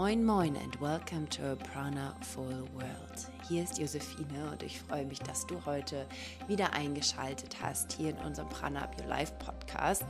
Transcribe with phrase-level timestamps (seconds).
[0.00, 3.32] Moin Moin and welcome to a Prana Full World.
[3.48, 6.06] Hier ist Josephine und ich freue mich, dass du heute
[6.46, 10.04] wieder eingeschaltet hast hier in unserem Prana Up Your Life Podcast.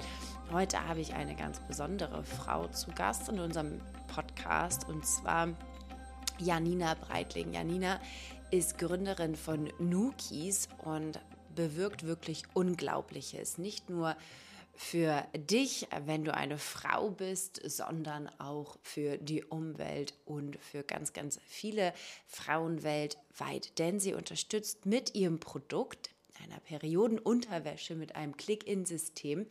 [0.52, 5.48] Heute habe ich eine ganz besondere Frau zu Gast in unserem Podcast und zwar
[6.38, 7.54] Janina Breitling.
[7.54, 7.98] Janina
[8.50, 11.18] ist Gründerin von Nukis und
[11.54, 13.56] bewirkt wirklich Unglaubliches.
[13.56, 14.16] Nicht nur
[14.78, 21.12] für dich, wenn du eine Frau bist, sondern auch für die Umwelt und für ganz,
[21.12, 21.92] ganz viele
[22.28, 23.76] Frauen weltweit.
[23.80, 26.10] Denn sie unterstützt mit ihrem Produkt,
[26.44, 29.46] einer Periodenunterwäsche mit einem Click-In-System,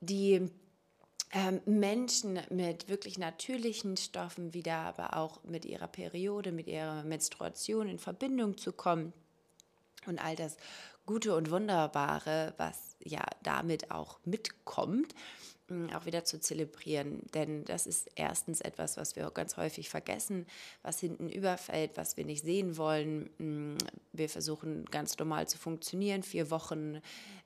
[0.00, 0.48] die
[1.32, 7.90] ähm, Menschen mit wirklich natürlichen Stoffen wieder, aber auch mit ihrer Periode, mit ihrer Menstruation
[7.90, 9.12] in Verbindung zu kommen
[10.06, 10.56] und all das
[11.10, 15.12] Gute und Wunderbare, was ja damit auch mitkommt,
[15.66, 17.22] mm, auch wieder zu zelebrieren.
[17.34, 20.46] Denn das ist erstens etwas, was wir ganz häufig vergessen,
[20.84, 23.28] was hinten überfällt, was wir nicht sehen wollen.
[23.38, 23.76] Mm,
[24.12, 27.00] wir versuchen ganz normal zu funktionieren, vier Wochen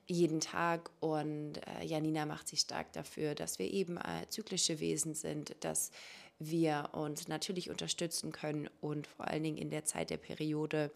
[0.05, 0.91] jeden Tag.
[0.99, 5.89] Und äh, Janina macht sich stark dafür, dass wir eben äh, zyklische Wesen sind, dass
[6.37, 10.91] wir uns natürlich unterstützen können und vor allen Dingen in der Zeit der Periode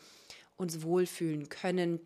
[0.55, 1.99] uns wohlfühlen können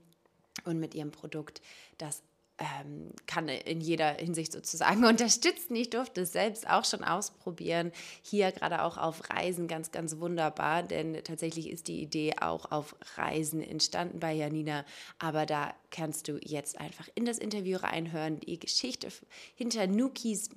[0.65, 1.61] und mit ihrem Produkt
[1.97, 2.23] das
[2.59, 5.75] ähm, kann in jeder Hinsicht sozusagen unterstützen.
[5.75, 7.91] Ich durfte es selbst auch schon ausprobieren.
[8.21, 12.95] Hier gerade auch auf Reisen ganz, ganz wunderbar, denn tatsächlich ist die Idee auch auf
[13.17, 14.85] Reisen entstanden bei Janina.
[15.19, 19.07] Aber da kannst du jetzt einfach in das Interview reinhören, die Geschichte
[19.55, 20.49] hinter Nukis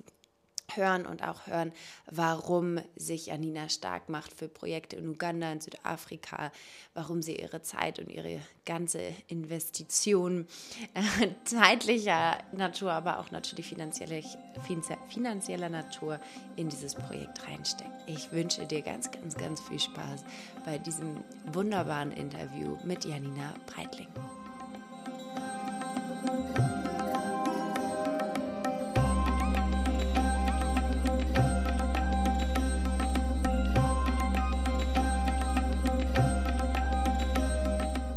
[0.75, 1.71] hören und auch hören,
[2.11, 6.51] warum sich Anina stark macht für Projekte in Uganda, in Südafrika,
[6.93, 10.47] warum sie ihre Zeit und ihre ganze Investition
[10.93, 14.21] äh, zeitlicher Natur, aber auch natürlich finanzieller,
[15.09, 16.19] finanzieller Natur
[16.55, 17.91] in dieses Projekt reinsteckt.
[18.05, 20.25] Ich wünsche dir ganz, ganz, ganz viel Spaß
[20.65, 21.23] bei diesem
[21.53, 24.07] wunderbaren Interview mit Janina Breitling.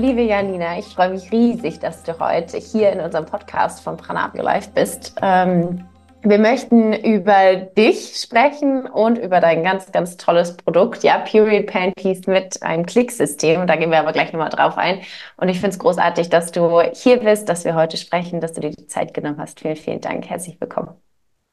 [0.00, 4.42] Liebe Janina, ich freue mich riesig, dass du heute hier in unserem Podcast von Pranavio
[4.42, 5.14] Life bist.
[5.20, 5.84] Ähm,
[6.22, 12.26] wir möchten über dich sprechen und über dein ganz, ganz tolles Produkt, ja, Period Panties
[12.26, 13.66] mit einem Klicksystem.
[13.66, 15.02] Da gehen wir aber gleich nochmal drauf ein.
[15.36, 18.62] Und ich finde es großartig, dass du hier bist, dass wir heute sprechen, dass du
[18.62, 19.60] dir die Zeit genommen hast.
[19.60, 20.30] Vielen, vielen Dank.
[20.30, 20.94] Herzlich willkommen.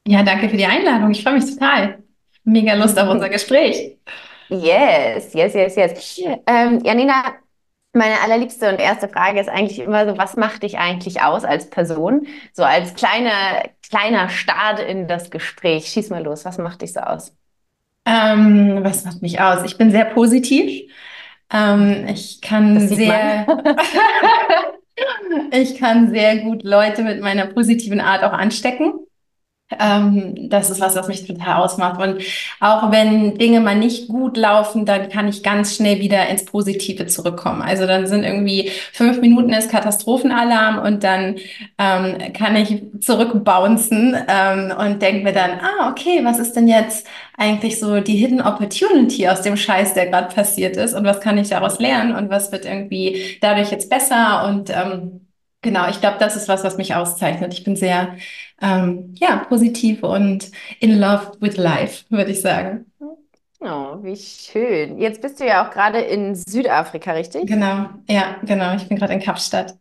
[0.06, 1.10] Ja, danke für die Einladung.
[1.10, 1.98] Ich freue mich total.
[2.44, 3.98] Mega Lust auf unser Gespräch.
[4.48, 6.22] Yes, yes, yes, yes.
[6.46, 7.34] Ähm, Janina,
[7.92, 11.70] meine allerliebste und erste Frage ist eigentlich immer so, was macht dich eigentlich aus als
[11.70, 12.26] Person?
[12.52, 13.30] So als kleine,
[13.88, 15.86] kleiner Start in das Gespräch.
[15.86, 17.34] Schieß mal los, was macht dich so aus?
[18.04, 19.64] Ähm, was macht mich aus?
[19.64, 20.90] Ich bin sehr positiv.
[21.50, 23.46] Ähm, ich kann sehr,
[25.50, 28.92] ich kann sehr gut Leute mit meiner positiven Art auch anstecken.
[29.78, 32.00] Ähm, das ist was, was mich total ausmacht.
[32.00, 32.22] Und
[32.60, 37.06] auch wenn Dinge mal nicht gut laufen, dann kann ich ganz schnell wieder ins Positive
[37.06, 37.60] zurückkommen.
[37.60, 41.36] Also dann sind irgendwie fünf Minuten ist Katastrophenalarm und dann
[41.76, 47.06] ähm, kann ich zurückbouncen ähm, und denke mir dann, ah, okay, was ist denn jetzt
[47.36, 51.36] eigentlich so die Hidden Opportunity aus dem Scheiß, der gerade passiert ist und was kann
[51.36, 55.27] ich daraus lernen und was wird irgendwie dadurch jetzt besser und ähm,
[55.62, 57.52] Genau, ich glaube, das ist was, was mich auszeichnet.
[57.52, 58.16] Ich bin sehr,
[58.60, 62.86] ähm, ja, positiv und in love with life, würde ich sagen.
[63.60, 64.98] Oh, wie schön.
[64.98, 67.50] Jetzt bist du ja auch gerade in Südafrika, richtig?
[67.50, 68.74] Genau, ja, genau.
[68.76, 69.76] Ich bin gerade in Kapstadt.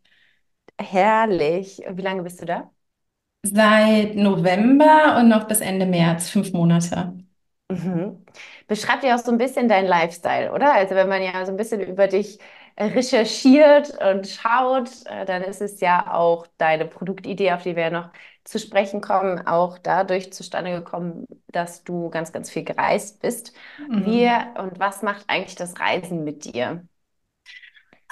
[0.79, 1.81] Herrlich.
[1.89, 2.71] Wie lange bist du da?
[3.43, 7.17] Seit November und noch bis Ende März, fünf Monate.
[7.69, 8.25] Mhm.
[8.67, 10.73] Beschreib dir auch so ein bisschen deinen Lifestyle, oder?
[10.73, 12.39] Also wenn man ja so ein bisschen über dich
[12.77, 17.90] recherchiert und schaut, äh, dann ist es ja auch deine Produktidee, auf die wir ja
[17.90, 18.09] noch
[18.43, 23.53] zu sprechen kommen, auch dadurch zustande gekommen, dass du ganz, ganz viel gereist bist.
[23.78, 24.05] Mhm.
[24.05, 24.29] Wie
[24.59, 26.87] und was macht eigentlich das Reisen mit dir?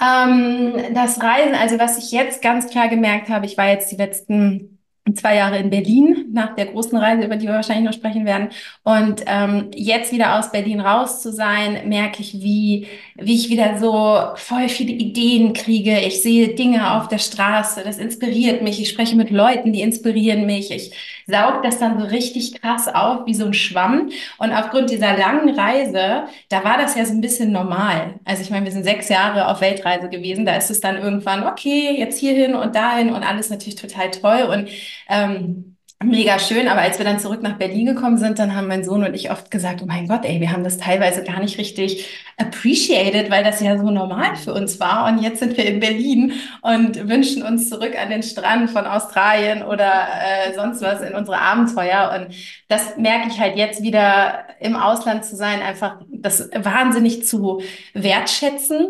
[0.00, 3.96] Ähm, das Reisen, also was ich jetzt ganz klar gemerkt habe, ich war jetzt die
[3.96, 4.75] letzten
[5.14, 8.48] zwei Jahre in Berlin nach der großen Reise, über die wir wahrscheinlich noch sprechen werden.
[8.82, 13.78] Und ähm, jetzt wieder aus Berlin raus zu sein, merke ich, wie, wie ich wieder
[13.78, 16.00] so voll viele Ideen kriege.
[16.00, 18.80] Ich sehe Dinge auf der Straße, das inspiriert mich.
[18.80, 20.70] Ich spreche mit Leuten, die inspirieren mich.
[20.70, 20.92] Ich
[21.26, 24.10] saug das dann so richtig krass auf, wie so ein Schwamm.
[24.38, 28.14] Und aufgrund dieser langen Reise, da war das ja so ein bisschen normal.
[28.24, 30.46] Also ich meine, wir sind sechs Jahre auf Weltreise gewesen.
[30.46, 34.42] Da ist es dann irgendwann, okay, jetzt hierhin und dahin und alles natürlich total toll.
[34.50, 34.68] Und
[35.08, 38.84] ähm, Mega schön, aber als wir dann zurück nach Berlin gekommen sind, dann haben mein
[38.84, 41.56] Sohn und ich oft gesagt, oh mein Gott, ey, wir haben das teilweise gar nicht
[41.56, 42.06] richtig
[42.36, 45.08] appreciated, weil das ja so normal für uns war.
[45.08, 49.62] Und jetzt sind wir in Berlin und wünschen uns zurück an den Strand von Australien
[49.62, 52.12] oder äh, sonst was in unsere Abenteuer.
[52.14, 52.34] Und
[52.68, 57.62] das merke ich halt jetzt wieder im Ausland zu sein, einfach das wahnsinnig zu
[57.94, 58.88] wertschätzen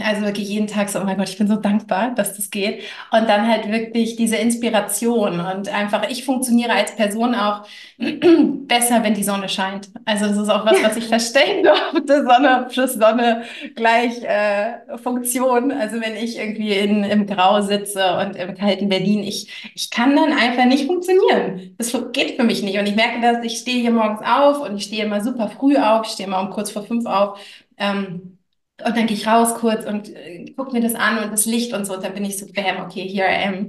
[0.00, 2.82] also wirklich jeden Tag so, oh mein Gott, ich bin so dankbar, dass das geht.
[3.10, 7.66] Und dann halt wirklich diese Inspiration und einfach, ich funktioniere als Person auch
[7.98, 9.88] besser, wenn die Sonne scheint.
[10.04, 12.24] Also das ist auch was, was ich verstehen durfte.
[12.24, 13.42] Sonne plus Sonne
[13.74, 15.72] gleich äh, Funktion.
[15.72, 20.14] Also wenn ich irgendwie in, im Grau sitze und im kalten Berlin, ich, ich kann
[20.14, 21.74] dann einfach nicht funktionieren.
[21.76, 22.78] Das geht für mich nicht.
[22.78, 25.76] Und ich merke, dass ich stehe hier morgens auf und ich stehe immer super früh
[25.76, 27.38] auf, ich stehe immer um kurz vor fünf auf.
[27.76, 28.37] Ähm,
[28.84, 31.72] und dann gehe ich raus kurz und äh, gucke mir das an und das Licht
[31.72, 31.94] und so.
[31.94, 33.68] Und dann bin ich so, bam, okay, here I am.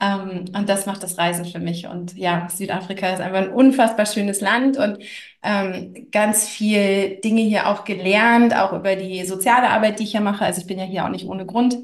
[0.00, 1.86] Ähm, und das macht das Reisen für mich.
[1.86, 4.98] Und ja, Südafrika ist einfach ein unfassbar schönes Land und
[5.42, 10.20] ähm, ganz viel Dinge hier auch gelernt, auch über die soziale Arbeit, die ich hier
[10.20, 10.44] mache.
[10.44, 11.76] Also ich bin ja hier auch nicht ohne Grund.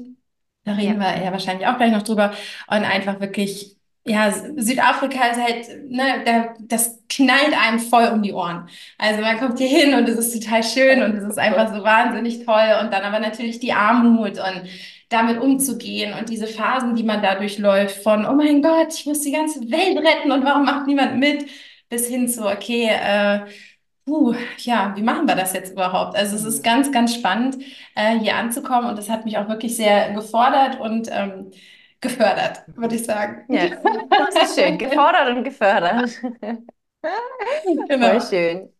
[0.65, 1.15] Da reden ja.
[1.15, 2.33] wir ja wahrscheinlich auch gleich noch drüber.
[2.67, 8.33] Und einfach wirklich ja, Südafrika ist halt, ne, da, das knallt einem voll um die
[8.33, 8.67] Ohren.
[8.97, 11.83] Also man kommt hier hin und es ist total schön und es ist einfach so
[11.83, 14.63] wahnsinnig toll und dann aber natürlich die Armut und
[15.09, 19.21] damit umzugehen und diese Phasen, die man da durchläuft von, oh mein Gott, ich muss
[19.21, 21.45] die ganze Welt retten und warum macht niemand mit,
[21.89, 23.39] bis hin zu, okay, äh,
[24.05, 26.15] puh, ja, wie machen wir das jetzt überhaupt?
[26.15, 27.57] Also es ist ganz, ganz spannend,
[27.95, 31.51] äh, hier anzukommen und das hat mich auch wirklich sehr gefordert und ähm,
[32.01, 33.43] gefördert, würde ich sagen.
[33.49, 33.69] Ja,
[34.09, 34.77] das ist schön.
[34.77, 36.09] Gefordert und gefördert.
[37.87, 38.19] Genau.
[38.19, 38.73] Voll schön.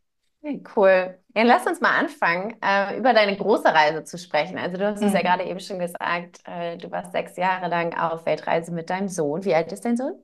[0.75, 1.18] Cool.
[1.36, 4.57] Ja, lass uns mal anfangen, äh, über deine große Reise zu sprechen.
[4.57, 5.24] Also du hast es ja mhm.
[5.24, 9.45] gerade eben schon gesagt, äh, du warst sechs Jahre lang auf Weltreise mit deinem Sohn.
[9.45, 10.21] Wie alt ist dein Sohn?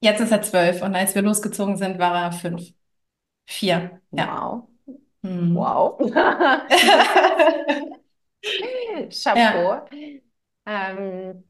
[0.00, 2.72] Jetzt ist er zwölf und als wir losgezogen sind, war er fünf.
[3.46, 4.00] Vier.
[4.10, 4.64] Ja.
[4.86, 4.96] Wow.
[5.22, 5.54] Mhm.
[5.54, 5.98] Wow.
[9.10, 9.72] Chapeau.
[9.72, 9.84] Ja.
[10.66, 11.44] Ähm,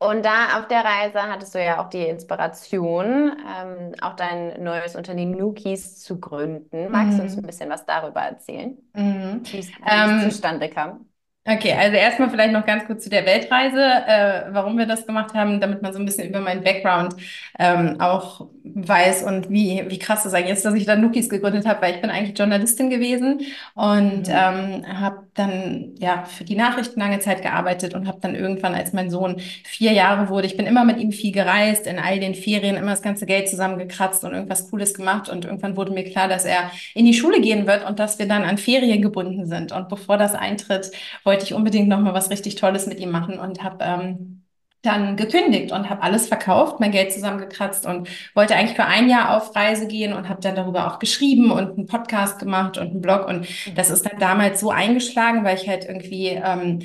[0.00, 4.94] und da auf der Reise hattest du ja auch die Inspiration, ähm, auch dein neues
[4.94, 6.90] Unternehmen Nukis zu gründen.
[6.90, 7.16] Magst mhm.
[7.16, 7.42] du uns mhm.
[7.42, 9.40] ein bisschen was darüber erzählen, mhm.
[9.44, 11.07] wie es ähm, zustande kam?
[11.50, 15.32] Okay, also erstmal vielleicht noch ganz kurz zu der Weltreise, äh, warum wir das gemacht
[15.32, 17.14] haben, damit man so ein bisschen über meinen Background
[17.58, 21.66] ähm, auch weiß und wie, wie krass das eigentlich ist, dass ich dann Nukis gegründet
[21.66, 23.40] habe, weil ich bin eigentlich Journalistin gewesen
[23.74, 24.34] und mhm.
[24.34, 28.92] ähm, habe dann ja für die Nachrichten lange Zeit gearbeitet und habe dann irgendwann, als
[28.92, 32.34] mein Sohn vier Jahre wurde, ich bin immer mit ihm viel gereist, in all den
[32.34, 36.28] Ferien immer das ganze Geld zusammengekratzt und irgendwas Cooles gemacht und irgendwann wurde mir klar,
[36.28, 39.72] dass er in die Schule gehen wird und dass wir dann an Ferien gebunden sind
[39.72, 40.90] und bevor das eintritt,
[41.24, 44.44] wollte ich unbedingt noch mal was richtig Tolles mit ihm machen und habe ähm,
[44.82, 49.36] dann gekündigt und habe alles verkauft, mein Geld zusammengekratzt und wollte eigentlich für ein Jahr
[49.36, 53.00] auf Reise gehen und habe dann darüber auch geschrieben und einen Podcast gemacht und einen
[53.00, 56.80] Blog und das ist dann damals so eingeschlagen, weil ich halt irgendwie ähm,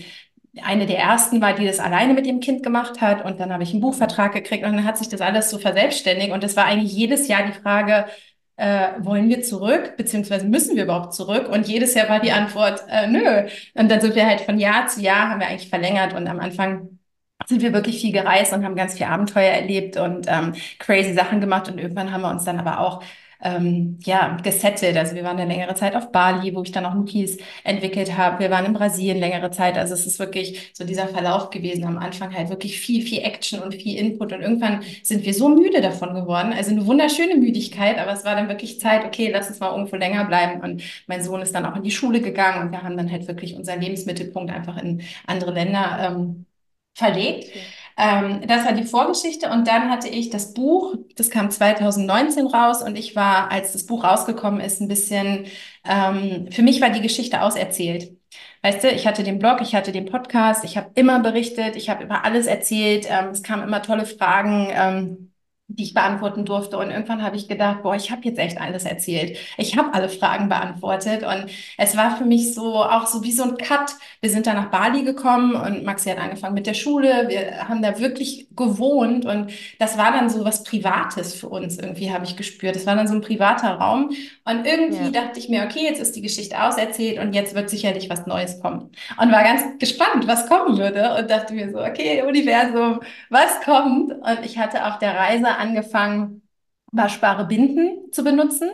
[0.63, 3.63] eine der ersten war, die das alleine mit dem Kind gemacht hat und dann habe
[3.63, 6.65] ich einen Buchvertrag gekriegt und dann hat sich das alles so verselbstständigt und es war
[6.65, 8.05] eigentlich jedes Jahr die Frage,
[8.57, 11.49] äh, wollen wir zurück, beziehungsweise müssen wir überhaupt zurück?
[11.49, 13.47] Und jedes Jahr war die Antwort, äh, nö.
[13.73, 16.39] Und dann sind wir halt von Jahr zu Jahr, haben wir eigentlich verlängert und am
[16.39, 16.99] Anfang
[17.47, 21.41] sind wir wirklich viel gereist und haben ganz viel Abenteuer erlebt und ähm, crazy Sachen
[21.41, 21.69] gemacht.
[21.69, 23.03] Und irgendwann haben wir uns dann aber auch
[23.43, 24.97] ähm, ja, gesettelt.
[24.97, 28.39] Also wir waren eine längere Zeit auf Bali, wo ich dann auch Nukis entwickelt habe.
[28.39, 29.77] Wir waren in Brasilien längere Zeit.
[29.77, 31.83] Also es ist wirklich so dieser Verlauf gewesen.
[31.85, 34.31] Am Anfang halt wirklich viel, viel Action und viel Input.
[34.33, 36.53] Und irgendwann sind wir so müde davon geworden.
[36.53, 39.95] Also eine wunderschöne Müdigkeit, aber es war dann wirklich Zeit, okay, lass uns mal irgendwo
[39.97, 40.61] länger bleiben.
[40.61, 43.27] Und mein Sohn ist dann auch in die Schule gegangen und wir haben dann halt
[43.27, 46.45] wirklich unseren Lebensmittelpunkt einfach in andere Länder ähm,
[46.95, 47.49] verlegt.
[47.49, 47.61] Okay.
[47.97, 52.81] Ähm, das war die Vorgeschichte und dann hatte ich das Buch, das kam 2019 raus
[52.81, 55.45] und ich war, als das Buch rausgekommen ist, ein bisschen,
[55.85, 58.17] ähm, für mich war die Geschichte auserzählt.
[58.61, 61.89] Weißt du, ich hatte den Blog, ich hatte den Podcast, ich habe immer berichtet, ich
[61.89, 65.32] habe über alles erzählt, ähm, es kamen immer tolle Fragen.
[65.75, 66.77] Die ich beantworten durfte.
[66.77, 69.37] Und irgendwann habe ich gedacht, boah, ich habe jetzt echt alles erzählt.
[69.57, 71.23] Ich habe alle Fragen beantwortet.
[71.23, 73.91] Und es war für mich so auch so wie so ein Cut.
[74.21, 77.27] Wir sind dann nach Bali gekommen und Maxi hat angefangen mit der Schule.
[77.27, 82.11] Wir haben da wirklich gewohnt und das war dann so was Privates für uns irgendwie,
[82.11, 82.75] habe ich gespürt.
[82.75, 84.11] Das war dann so ein privater Raum.
[84.45, 85.23] Und irgendwie ja.
[85.23, 88.61] dachte ich mir, okay, jetzt ist die Geschichte auserzählt und jetzt wird sicherlich was Neues
[88.61, 88.91] kommen.
[89.19, 92.99] Und war ganz gespannt, was kommen würde und dachte mir so, okay, Universum,
[93.29, 94.11] was kommt?
[94.11, 96.47] Und ich hatte auf der Reise angefangen,
[96.91, 98.69] waschbare Binden zu benutzen.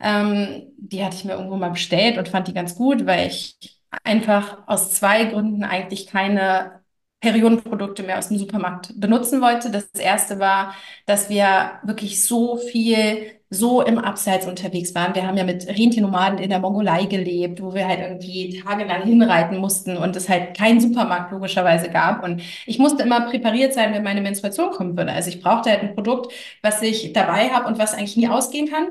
[0.00, 3.80] Ähm, die hatte ich mir irgendwo mal bestellt und fand die ganz gut, weil ich
[4.04, 6.82] einfach aus zwei Gründen eigentlich keine
[7.20, 9.70] Periodenprodukte mehr aus dem Supermarkt benutzen wollte.
[9.70, 10.74] Das erste war,
[11.06, 15.14] dass wir wirklich so viel so im Abseits unterwegs waren.
[15.14, 19.58] Wir haben ja mit Rentiernomaden in der Mongolei gelebt, wo wir halt irgendwie tagelang hinreiten
[19.58, 22.24] mussten und es halt keinen Supermarkt logischerweise gab.
[22.24, 25.12] Und ich musste immer präpariert sein, wenn meine Menstruation kommen würde.
[25.12, 26.32] Also ich brauchte halt ein Produkt,
[26.62, 28.88] was ich dabei habe und was eigentlich nie ausgehen kann.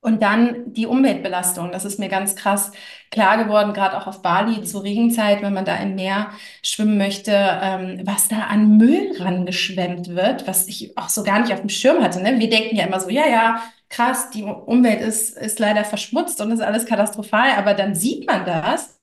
[0.00, 1.72] Und dann die Umweltbelastung.
[1.72, 2.70] Das ist mir ganz krass
[3.10, 6.30] klar geworden, gerade auch auf Bali zur Regenzeit, wenn man da im Meer
[6.62, 11.52] schwimmen möchte, ähm, was da an Müll rangeschwemmt wird, was ich auch so gar nicht
[11.52, 12.22] auf dem Schirm hatte.
[12.22, 12.38] Ne?
[12.38, 16.50] Wir denken ja immer so, ja, ja, krass, die Umwelt ist, ist leider verschmutzt und
[16.52, 19.00] ist alles katastrophal, aber dann sieht man das.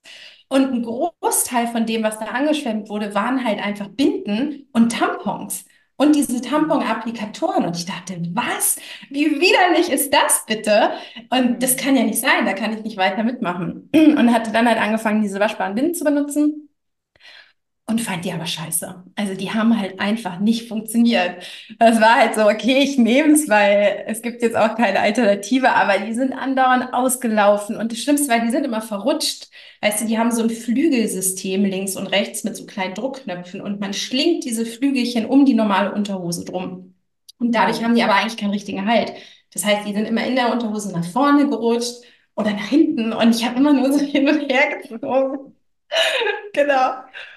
[0.48, 5.66] Und ein Großteil von dem, was da angeschwemmt wurde, waren halt einfach Binden und Tampons
[5.98, 7.66] und diese Tampon-Applikatoren.
[7.66, 8.78] Und ich dachte, was?
[9.10, 10.92] Wie widerlich ist das bitte?
[11.30, 13.90] Und das kann ja nicht sein, da kann ich nicht weiter mitmachen.
[13.94, 16.65] Und hatte dann halt angefangen, diese waschbaren Binden zu benutzen
[17.88, 19.04] und fand die aber scheiße.
[19.16, 21.44] Also die haben halt einfach nicht funktioniert.
[21.78, 25.72] Das war halt so, okay, ich nehme es, weil es gibt jetzt auch keine Alternative,
[25.72, 27.78] aber die sind andauernd ausgelaufen.
[27.78, 29.50] Und das Schlimmste war, die sind immer verrutscht.
[29.82, 33.80] Weißt du, die haben so ein Flügelsystem links und rechts mit so kleinen Druckknöpfen und
[33.80, 36.96] man schlingt diese Flügelchen um die normale Unterhose drum.
[37.38, 39.14] Und dadurch haben die aber eigentlich keinen richtigen Halt.
[39.54, 42.04] Das heißt, die sind immer in der Unterhose nach vorne gerutscht
[42.36, 45.56] oder nach hinten und ich habe immer nur so hin und her gezogen.
[46.54, 46.94] Genau.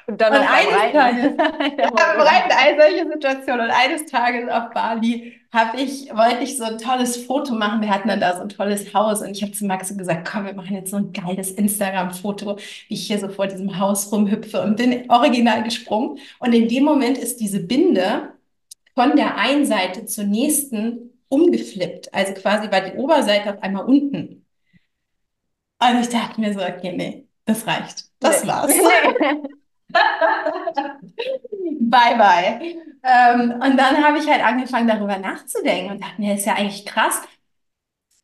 [0.07, 3.67] Und dann und eines Tages, ja, bereiten all solche Situationen.
[3.67, 7.83] Und eines Tages auf Bali habe ich, wollte ich so ein tolles Foto machen.
[7.83, 10.47] Wir hatten dann da so ein tolles Haus und ich habe zu Max gesagt, komm,
[10.47, 14.63] wir machen jetzt so ein geiles Instagram-Foto, wie ich hier so vor diesem Haus rumhüpfe
[14.63, 16.19] und bin original gesprungen.
[16.39, 18.33] Und in dem Moment ist diese Binde
[18.95, 22.13] von der einen Seite zur nächsten umgeflippt.
[22.15, 24.47] Also quasi war die Oberseite auf einmal unten.
[25.81, 28.08] Und ich dachte mir so, okay, nee, das reicht.
[28.21, 28.49] Das nee.
[28.49, 28.73] war's.
[31.81, 32.77] bye, bye.
[33.03, 36.85] Ähm, und dann habe ich halt angefangen, darüber nachzudenken und dachte mir, ist ja eigentlich
[36.85, 37.23] krass.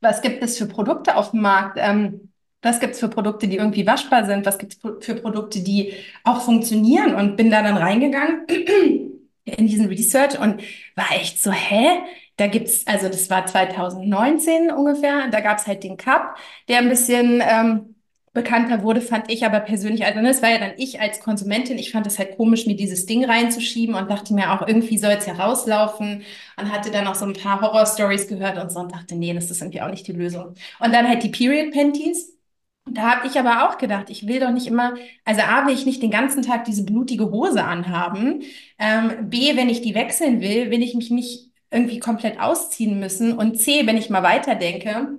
[0.00, 1.78] Was gibt es für Produkte auf dem Markt?
[1.80, 4.46] Ähm, was gibt es für Produkte, die irgendwie waschbar sind?
[4.46, 7.14] Was gibt es für Produkte, die auch funktionieren?
[7.14, 8.46] Und bin da dann reingegangen
[9.44, 10.62] in diesen Research und
[10.96, 12.00] war echt so, hä?
[12.36, 16.36] Da gibt's, also das war 2019 ungefähr, da gab es halt den Cup,
[16.68, 17.93] der ein bisschen ähm,
[18.34, 21.92] bekannter wurde, fand ich aber persönlich, also das war ja dann ich als Konsumentin, ich
[21.92, 25.26] fand es halt komisch, mir dieses Ding reinzuschieben und dachte mir auch, irgendwie soll es
[25.26, 26.22] herauslaufen
[26.60, 29.50] und hatte dann auch so ein paar Horror-Stories gehört und so und dachte, nee, das
[29.50, 30.54] ist irgendwie auch nicht die Lösung.
[30.80, 32.32] Und dann halt die Period Panties.
[32.86, 35.86] Da habe ich aber auch gedacht, ich will doch nicht immer, also A, will ich
[35.86, 38.42] nicht den ganzen Tag diese blutige Hose anhaben.
[38.78, 43.32] Ähm, B, wenn ich die wechseln will, will ich mich nicht irgendwie komplett ausziehen müssen.
[43.38, 45.18] Und C, wenn ich mal weiterdenke,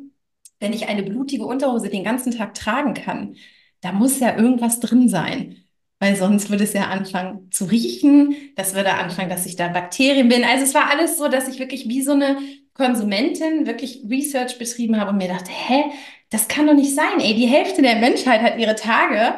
[0.66, 3.36] wenn ich eine blutige Unterhose den ganzen Tag tragen kann,
[3.82, 5.58] da muss ja irgendwas drin sein.
[6.00, 10.28] Weil sonst würde es ja anfangen zu riechen, das würde anfangen, dass ich da Bakterien
[10.28, 10.44] bin.
[10.44, 12.38] Also es war alles so, dass ich wirklich wie so eine
[12.74, 15.84] Konsumentin wirklich Research betrieben habe und mir dachte, hä,
[16.32, 17.20] das kann doch nicht sein.
[17.20, 19.36] Ey, die Hälfte der Menschheit hat ihre Tage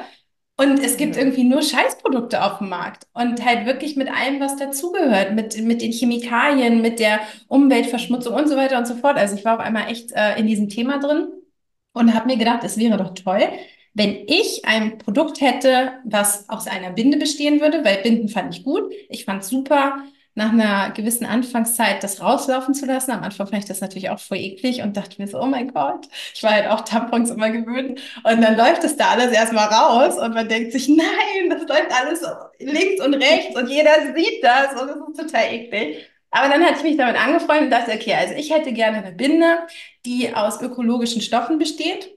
[0.59, 4.55] und es gibt irgendwie nur Scheißprodukte auf dem Markt und halt wirklich mit allem, was
[4.57, 9.17] dazugehört, mit, mit den Chemikalien, mit der Umweltverschmutzung und so weiter und so fort.
[9.17, 11.27] Also ich war auf einmal echt äh, in diesem Thema drin
[11.93, 13.41] und habe mir gedacht, es wäre doch toll,
[13.93, 18.63] wenn ich ein Produkt hätte, was aus einer Binde bestehen würde, weil Binden fand ich
[18.63, 20.03] gut, ich fand es super,
[20.38, 23.10] nach einer gewissen Anfangszeit das rauslaufen zu lassen.
[23.10, 25.74] Am Anfang fand ich das natürlich auch voll eklig und dachte mir so, oh mein
[25.74, 28.00] Gott, ich war halt auch Tampons immer gewöhnt.
[28.24, 31.91] Und dann läuft es da alles erstmal raus und man denkt sich, nein, das läuft
[31.91, 32.22] alles
[32.60, 36.06] links und rechts und jeder sieht das und es ist total eklig.
[36.29, 39.13] Aber dann hatte ich mich damit angefreundet und dachte, okay, also ich hätte gerne eine
[39.13, 39.58] Binde,
[40.06, 42.15] die aus ökologischen Stoffen besteht.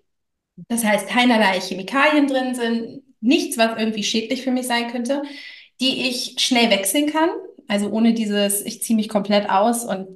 [0.68, 5.22] Das heißt, keinerlei Chemikalien drin sind, nichts, was irgendwie schädlich für mich sein könnte,
[5.80, 7.30] die ich schnell wechseln kann.
[7.70, 10.08] Also ohne dieses, ich ziehe mich komplett aus und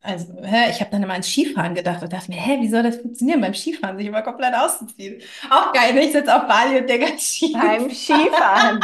[0.00, 2.84] also, hä, ich habe dann immer ans Skifahren gedacht und dachte mir, hä, wie soll
[2.84, 5.20] das funktionieren beim Skifahren, sich immer komplett auszuziehen?
[5.50, 6.04] Auch geil, ne?
[6.04, 7.82] ich sitze auf Bali und denke Skifahren.
[7.82, 8.80] Beim Skifahren.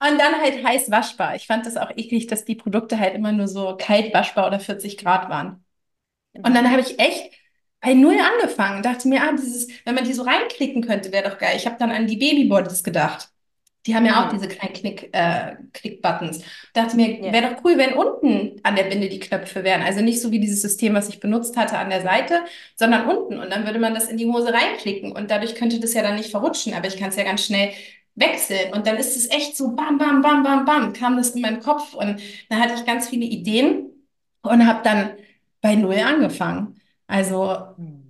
[0.00, 1.36] und dann halt heiß waschbar.
[1.36, 4.58] Ich fand das auch eklig, dass die Produkte halt immer nur so kalt waschbar oder
[4.58, 5.64] 40 Grad waren.
[6.32, 7.32] Und dann habe ich echt
[7.80, 11.38] bei Null angefangen, dachte mir, ah, dieses, wenn man die so reinklicken könnte, wäre doch
[11.38, 11.54] geil.
[11.56, 13.28] Ich habe dann an die Babybodies gedacht.
[13.86, 16.42] Die haben ja auch diese kleinen Knick, äh, Klick-Buttons.
[16.74, 17.32] Dachte mir, ja.
[17.32, 19.82] wäre doch cool, wenn unten an der Binde die Knöpfe wären.
[19.82, 22.40] Also nicht so wie dieses System, was ich benutzt hatte an der Seite,
[22.76, 23.38] sondern unten.
[23.38, 25.12] Und dann würde man das in die Hose reinklicken.
[25.12, 26.74] Und dadurch könnte das ja dann nicht verrutschen.
[26.74, 27.70] Aber ich kann es ja ganz schnell
[28.14, 28.72] wechseln.
[28.74, 31.60] Und dann ist es echt so bam, bam, bam, bam, bam, kam das in meinem
[31.60, 31.94] Kopf.
[31.94, 32.20] Und
[32.50, 33.86] dann hatte ich ganz viele Ideen
[34.42, 35.12] und habe dann
[35.60, 36.80] bei Null angefangen.
[37.06, 37.56] Also.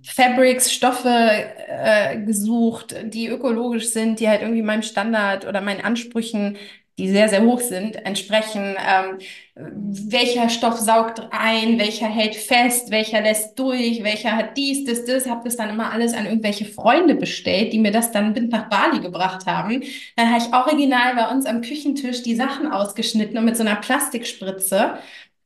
[0.03, 6.57] Fabrics, Stoffe äh, gesucht, die ökologisch sind, die halt irgendwie meinem Standard oder meinen Ansprüchen,
[6.99, 8.75] die sehr, sehr hoch sind, entsprechen.
[8.77, 9.19] Ähm,
[9.55, 15.27] welcher Stoff saugt ein, welcher hält fest, welcher lässt durch, welcher hat dies, das, das.
[15.27, 18.69] Habe das dann immer alles an irgendwelche Freunde bestellt, die mir das dann mit nach
[18.69, 19.83] Bali gebracht haben.
[20.17, 23.77] Dann habe ich original bei uns am Küchentisch die Sachen ausgeschnitten und mit so einer
[23.77, 24.99] Plastikspritze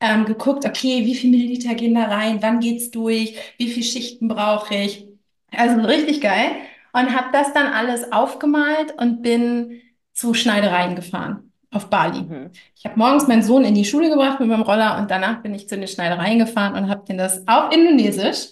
[0.04, 4.28] ähm, geguckt, okay, wie viel Milliliter gehen da rein, wann geht's durch, wie viele Schichten
[4.28, 5.08] brauche ich.
[5.50, 6.50] Also richtig geil.
[6.92, 9.80] Und habe das dann alles aufgemalt und bin
[10.12, 12.22] zu Schneidereien gefahren auf Bali.
[12.22, 12.50] Mhm.
[12.76, 15.54] Ich habe morgens meinen Sohn in die Schule gebracht mit meinem Roller und danach bin
[15.54, 18.48] ich zu den Schneidereien gefahren und habe den das auf Indonesisch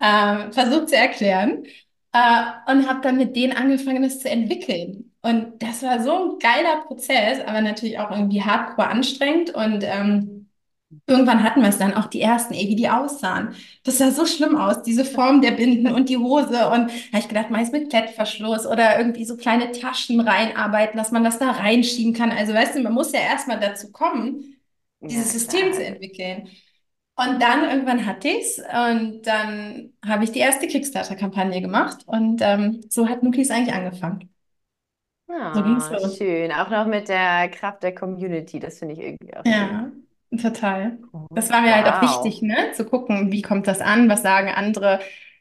[0.00, 1.64] äh, versucht zu erklären
[2.12, 5.12] äh, und habe dann mit denen angefangen, das zu entwickeln.
[5.22, 10.47] Und das war so ein geiler Prozess, aber natürlich auch irgendwie hardcore anstrengend und ähm,
[11.06, 13.54] Irgendwann hatten wir es dann auch die ersten, ey, wie die aussahen.
[13.84, 16.68] Das sah so schlimm aus, diese Form der Binden und die Hose.
[16.70, 21.10] Und da habe ich gedacht, meist mit Klettverschluss oder irgendwie so kleine Taschen reinarbeiten, dass
[21.10, 22.30] man das da reinschieben kann.
[22.30, 24.56] Also weißt du, man muss ja erstmal dazu kommen,
[25.02, 26.48] dieses ja, System zu entwickeln.
[27.16, 32.40] Und dann irgendwann hatte ich es und dann habe ich die erste Kickstarter-Kampagne gemacht und
[32.42, 34.32] ähm, so hat Nukis eigentlich angefangen.
[35.28, 36.16] Ah, so ging's los.
[36.16, 36.52] schön.
[36.52, 39.68] Auch noch mit der Kraft der Community, das finde ich irgendwie auch ja.
[39.68, 40.07] Schön.
[40.36, 40.98] Total.
[41.30, 42.72] Das war mir halt auch wichtig, ne?
[42.74, 45.00] Zu gucken, wie kommt das an, was sagen andere.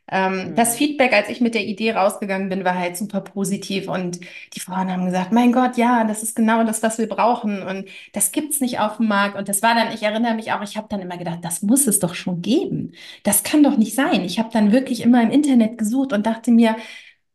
[0.10, 0.78] Ähm, das mhm.
[0.78, 4.22] Feedback, als ich mit der Idee rausgegangen bin, war halt super positiv und
[4.54, 7.90] die Frauen haben gesagt, mein Gott, ja, das ist genau das, was wir brauchen und
[8.14, 10.78] das gibt's nicht auf dem Markt und das war dann, ich erinnere mich auch, ich
[10.78, 12.94] habe dann immer gedacht, das muss es doch schon geben.
[13.24, 14.24] Das kann doch nicht sein.
[14.24, 16.78] Ich habe dann wirklich immer im Internet gesucht und dachte mir,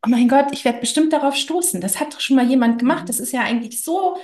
[0.04, 1.80] oh mein Gott, ich werde bestimmt darauf stoßen.
[1.82, 3.02] Das hat doch schon mal jemand gemacht.
[3.02, 3.06] Mhm.
[3.08, 4.16] Das ist ja eigentlich so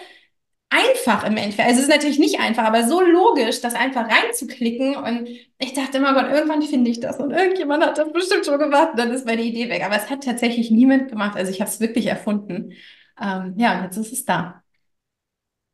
[0.70, 1.68] einfach im Endeffekt.
[1.68, 4.96] Also es ist natürlich nicht einfach, aber so logisch, das einfach reinzuklicken.
[4.96, 7.18] Und ich dachte immer, Gott, irgendwann finde ich das.
[7.18, 8.90] Und irgendjemand hat das bestimmt schon gemacht.
[8.96, 9.84] Dann ist meine Idee weg.
[9.84, 11.36] Aber es hat tatsächlich niemand gemacht.
[11.36, 12.72] Also ich habe es wirklich erfunden.
[13.20, 14.62] Ähm, ja, und jetzt ist es da.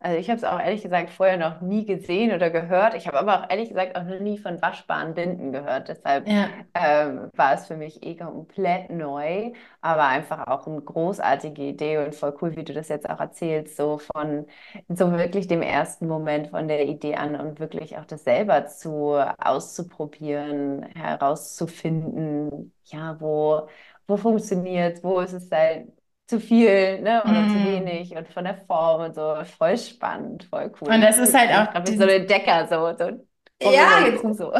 [0.04, 2.94] Also ich habe es auch ehrlich gesagt vorher noch nie gesehen oder gehört.
[2.94, 5.88] Ich habe aber auch ehrlich gesagt auch noch nie von waschbaren Binden gehört.
[5.88, 6.50] Deshalb ja.
[6.74, 12.14] ähm, war es für mich eh komplett neu, aber einfach auch eine großartige Idee und
[12.14, 14.44] voll cool, wie du das jetzt auch erzählst, so von
[14.90, 19.14] so wirklich dem ersten Moment von der Idee an und wirklich auch das selber zu
[19.38, 23.68] auszuprobieren, herauszufinden, ja, wo,
[24.06, 25.88] wo funktioniert, wo ist es halt
[26.26, 27.50] zu viel ne, oder mm.
[27.50, 29.34] zu wenig und von der Form und so.
[29.58, 30.88] Voll spannend, voll cool.
[30.88, 31.86] Und das ist halt auch.
[31.86, 32.96] Wie so ein Decker, so.
[32.98, 34.52] so ja, so.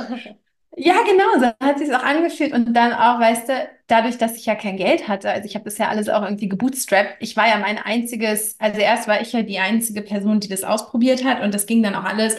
[0.77, 2.53] Ja, genau, so hat sich auch angefühlt.
[2.53, 5.64] Und dann auch, weißt du, dadurch, dass ich ja kein Geld hatte, also ich habe
[5.64, 7.16] das ja alles auch irgendwie gebootstrapped.
[7.20, 10.64] Ich war ja mein einziges, also erst war ich ja die einzige Person, die das
[10.64, 11.42] ausprobiert hat.
[11.42, 12.37] Und das ging dann auch alles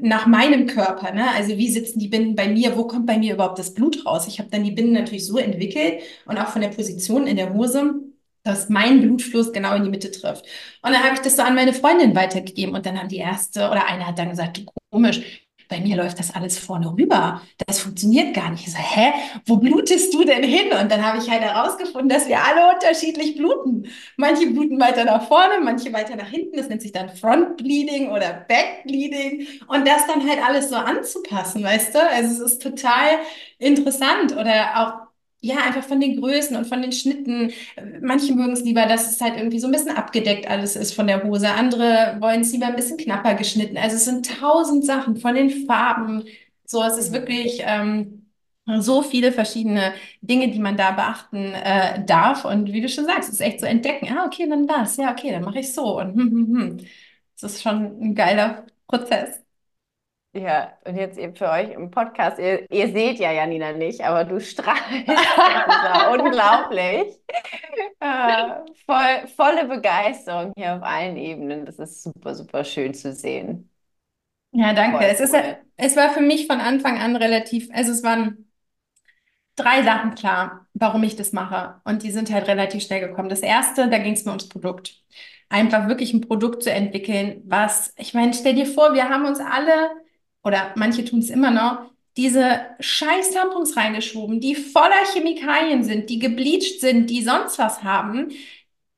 [0.00, 1.12] nach meinem Körper.
[1.12, 1.30] Ne?
[1.36, 2.76] Also wie sitzen die Binden bei mir?
[2.76, 4.26] Wo kommt bei mir überhaupt das Blut raus?
[4.26, 7.52] Ich habe dann die Binden natürlich so entwickelt und auch von der Position in der
[7.52, 7.94] Hose
[8.44, 10.44] dass mein Blutfluss genau in die Mitte trifft.
[10.82, 13.70] Und dann habe ich das so an meine Freundin weitergegeben und dann haben die erste
[13.70, 17.40] oder eine hat dann gesagt, komisch, bei mir läuft das alles vorne rüber.
[17.66, 18.66] Das funktioniert gar nicht.
[18.66, 19.12] Ich so, hä,
[19.46, 20.72] wo blutest du denn hin?
[20.78, 23.86] Und dann habe ich halt herausgefunden, dass wir alle unterschiedlich bluten.
[24.16, 26.56] Manche bluten weiter nach vorne, manche weiter nach hinten.
[26.56, 29.46] Das nennt sich dann Front Bleeding oder Back Bleeding.
[29.66, 32.10] Und das dann halt alles so anzupassen, weißt du?
[32.10, 33.18] Also es ist total
[33.58, 34.32] interessant.
[34.32, 35.03] Oder auch
[35.44, 37.52] ja, einfach von den Größen und von den Schnitten.
[38.00, 41.06] Manche mögen es lieber, dass es halt irgendwie so ein bisschen abgedeckt alles ist von
[41.06, 41.50] der Hose.
[41.50, 43.76] Andere wollen es lieber ein bisschen knapper geschnitten.
[43.76, 46.24] Also es sind tausend Sachen von den Farben.
[46.64, 48.26] So, es ist wirklich ähm,
[48.80, 52.44] so viele verschiedene Dinge, die man da beachten äh, darf.
[52.46, 54.08] Und wie du schon sagst, es ist echt so entdecken.
[54.16, 54.96] Ah, okay, dann das.
[54.96, 56.00] Ja, okay, dann mache ich so.
[56.00, 56.86] Und hm, hm, hm.
[57.40, 59.43] Das ist schon ein geiler Prozess.
[60.34, 64.24] Ja, und jetzt eben für euch im Podcast, ihr, ihr seht ja Janina nicht, aber
[64.24, 64.82] du strahlst.
[65.06, 67.20] Ja unglaublich.
[68.00, 68.48] Äh,
[68.84, 71.64] voll, volle Begeisterung hier auf allen Ebenen.
[71.64, 73.70] Das ist super, super schön zu sehen.
[74.50, 74.98] Ja, danke.
[74.98, 75.36] Voll es, ist,
[75.76, 78.50] es war für mich von Anfang an relativ, also es waren
[79.56, 81.80] drei Sachen klar, warum ich das mache.
[81.84, 83.28] Und die sind halt relativ schnell gekommen.
[83.28, 85.02] Das erste, da ging es mir ums Produkt.
[85.48, 89.38] Einfach wirklich ein Produkt zu entwickeln, was, ich meine, stell dir vor, wir haben uns
[89.38, 89.90] alle
[90.44, 96.18] oder manche tun es immer noch, diese scheiß Tampons reingeschoben, die voller Chemikalien sind, die
[96.18, 98.30] gebleached sind, die sonst was haben,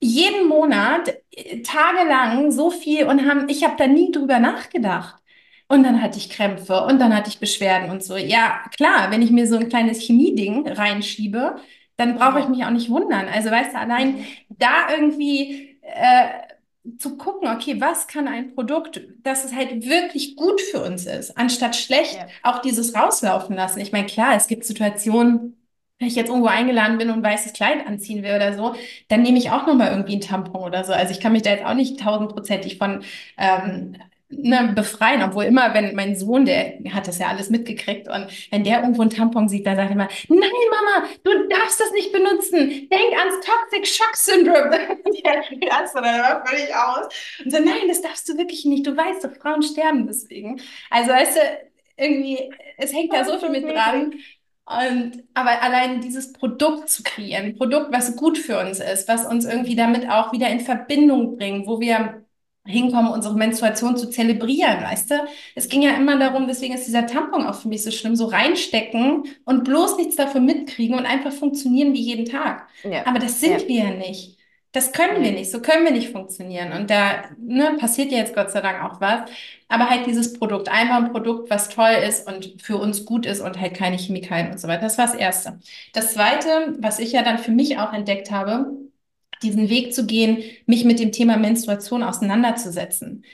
[0.01, 5.17] jeden Monat äh, tagelang so viel und haben, ich habe da nie drüber nachgedacht.
[5.69, 8.17] Und dann hatte ich Krämpfe und dann hatte ich Beschwerden und so.
[8.17, 11.57] Ja, klar, wenn ich mir so ein kleines Chemieding reinschiebe,
[11.97, 13.27] dann brauche ich mich auch nicht wundern.
[13.29, 16.29] Also weißt du, allein da irgendwie äh,
[16.99, 21.37] zu gucken, okay, was kann ein Produkt, dass es halt wirklich gut für uns ist,
[21.37, 22.27] anstatt schlecht ja.
[22.43, 23.81] auch dieses rauslaufen lassen.
[23.81, 25.57] Ich meine, klar, es gibt Situationen,
[25.99, 28.75] wenn ich jetzt irgendwo eingeladen bin und ein weißes Kleid anziehen will oder so,
[29.09, 30.93] dann nehme ich auch nochmal irgendwie einen Tampon oder so.
[30.93, 33.03] Also ich kann mich da jetzt auch nicht tausendprozentig von
[33.39, 33.97] ähm,
[34.29, 38.65] ne, befreien, obwohl immer, wenn mein Sohn, der hat das ja alles mitgekriegt und wenn
[38.65, 42.13] der irgendwo einen Tampon sieht, dann sagt er immer, nein, Mama, du darfst das nicht
[42.13, 42.89] benutzen.
[42.89, 44.71] Denk ans Toxic Shock Syndrome.
[45.25, 47.07] der rastet dann immer völlig aus
[47.45, 48.87] und so, nein, das darfst du wirklich nicht.
[48.87, 50.61] Du weißt doch, Frauen sterben deswegen.
[50.91, 51.41] Also weißt du,
[51.97, 54.15] irgendwie, es hängt da so viel mit dran.
[54.69, 59.45] Und, aber allein dieses Produkt zu kreieren, Produkt, was gut für uns ist, was uns
[59.45, 62.26] irgendwie damit auch wieder in Verbindung bringt, wo wir
[62.67, 65.15] hinkommen, unsere Menstruation zu zelebrieren, weißt du?
[65.55, 68.27] Es ging ja immer darum, deswegen ist dieser Tampon auch für mich so schlimm, so
[68.27, 72.69] reinstecken und bloß nichts davon mitkriegen und einfach funktionieren wie jeden Tag.
[72.85, 73.07] Ja.
[73.07, 73.69] Aber das sind ja.
[73.69, 74.37] wir ja nicht.
[74.77, 76.73] Das können wir nicht, so können wir nicht funktionieren.
[76.73, 79.23] Und da ne, passiert ja jetzt Gott sei Dank auch was.
[79.69, 83.41] Aber halt dieses Produkt, einfach ein Produkt, was toll ist und für uns gut ist
[83.41, 84.83] und halt keine Chemikalien und so weiter.
[84.83, 85.61] Das war das Erste.
[85.95, 88.71] Das Zweite, was ich ja dann für mich auch entdeckt habe,
[89.43, 93.25] diesen Weg zu gehen, mich mit dem Thema Menstruation auseinanderzusetzen.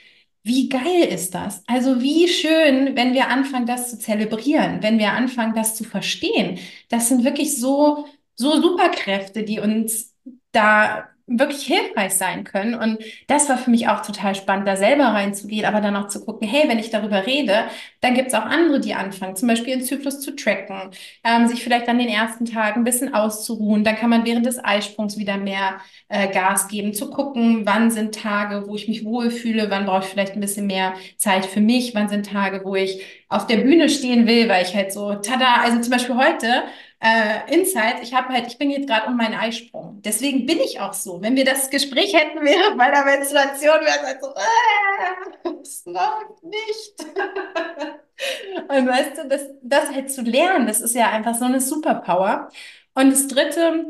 [0.45, 1.63] Wie geil ist das?
[1.67, 6.59] Also wie schön, wenn wir anfangen, das zu zelebrieren, wenn wir anfangen, das zu verstehen.
[6.89, 10.17] Das sind wirklich so, so Superkräfte, die uns
[10.51, 12.75] da wirklich hilfreich sein können.
[12.75, 16.25] Und das war für mich auch total spannend, da selber reinzugehen, aber dann auch zu
[16.25, 17.65] gucken, hey, wenn ich darüber rede,
[18.01, 20.91] dann gibt es auch andere, die anfangen, zum Beispiel den Zyklus zu tracken,
[21.25, 23.85] ähm, sich vielleicht an den ersten Tagen ein bisschen auszuruhen.
[23.85, 28.15] Dann kann man während des Eisprungs wieder mehr äh, Gas geben, zu gucken, wann sind
[28.15, 31.95] Tage, wo ich mich wohlfühle, wann brauche ich vielleicht ein bisschen mehr Zeit für mich,
[31.95, 35.63] wann sind Tage, wo ich auf der Bühne stehen will, weil ich halt so, tada,
[35.63, 36.65] also zum Beispiel heute
[37.03, 38.03] äh, Insight.
[38.03, 40.01] Ich habe halt, ich bin jetzt gerade um meinen Eisprung.
[40.03, 41.21] Deswegen bin ich auch so.
[41.21, 46.43] Wenn wir das Gespräch hätten während meiner Menstruation, wäre es halt so, äh, es läuft
[46.45, 46.95] nicht.
[48.69, 52.49] Und weißt du, das, das halt zu lernen, das ist ja einfach so eine Superpower.
[52.95, 53.85] Und das Dritte,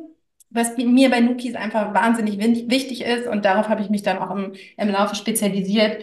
[0.51, 4.31] was mir bei Nukis einfach wahnsinnig wichtig ist, und darauf habe ich mich dann auch
[4.31, 6.03] im, im Laufe spezialisiert,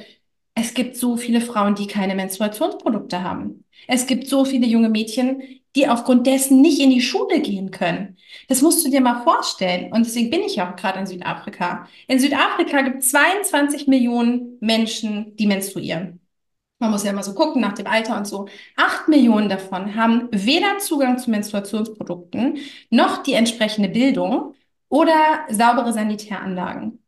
[0.55, 3.63] es gibt so viele Frauen, die keine Menstruationsprodukte haben.
[3.87, 5.41] Es gibt so viele junge Mädchen,
[5.75, 8.17] die aufgrund dessen nicht in die Schule gehen können.
[8.47, 9.91] Das musst du dir mal vorstellen.
[9.93, 11.87] Und deswegen bin ich ja auch gerade in Südafrika.
[12.07, 16.19] In Südafrika gibt es 22 Millionen Menschen, die menstruieren.
[16.79, 18.47] Man muss ja mal so gucken nach dem Alter und so.
[18.77, 22.57] Acht Millionen davon haben weder Zugang zu Menstruationsprodukten
[22.89, 24.55] noch die entsprechende Bildung
[24.87, 26.99] oder saubere Sanitäranlagen.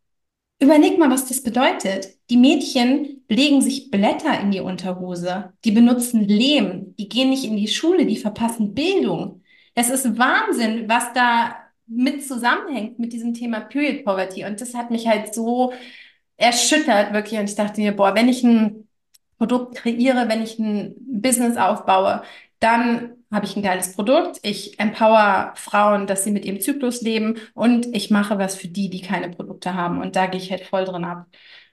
[0.62, 2.20] Überleg mal, was das bedeutet.
[2.30, 5.54] Die Mädchen legen sich Blätter in die Unterhose.
[5.66, 6.94] Die benutzen Lehm.
[7.00, 8.06] Die gehen nicht in die Schule.
[8.06, 9.42] Die verpassen Bildung.
[9.74, 11.56] Es ist Wahnsinn, was da
[11.88, 14.46] mit zusammenhängt mit diesem Thema Period Poverty.
[14.46, 15.74] Und das hat mich halt so
[16.38, 17.40] erschüttert, wirklich.
[17.40, 18.88] Und ich dachte mir, boah, wenn ich ein
[19.40, 22.22] Produkt kreiere, wenn ich ein Business aufbaue,
[22.60, 27.36] dann habe ich ein geiles Produkt, ich empower Frauen, dass sie mit ihrem Zyklus leben
[27.54, 30.02] und ich mache was für die, die keine Produkte haben.
[30.02, 31.28] Und da gehe ich halt voll drin ab,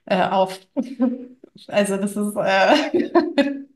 [0.05, 0.59] äh, auf.
[1.67, 3.33] Also das ist, äh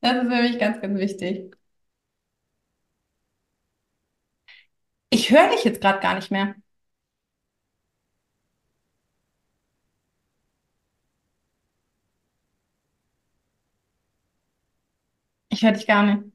[0.00, 1.56] das ist für mich ganz, ganz wichtig.
[5.10, 6.54] Ich höre dich jetzt gerade gar nicht mehr.
[15.52, 16.32] Ich höre dich gar nicht.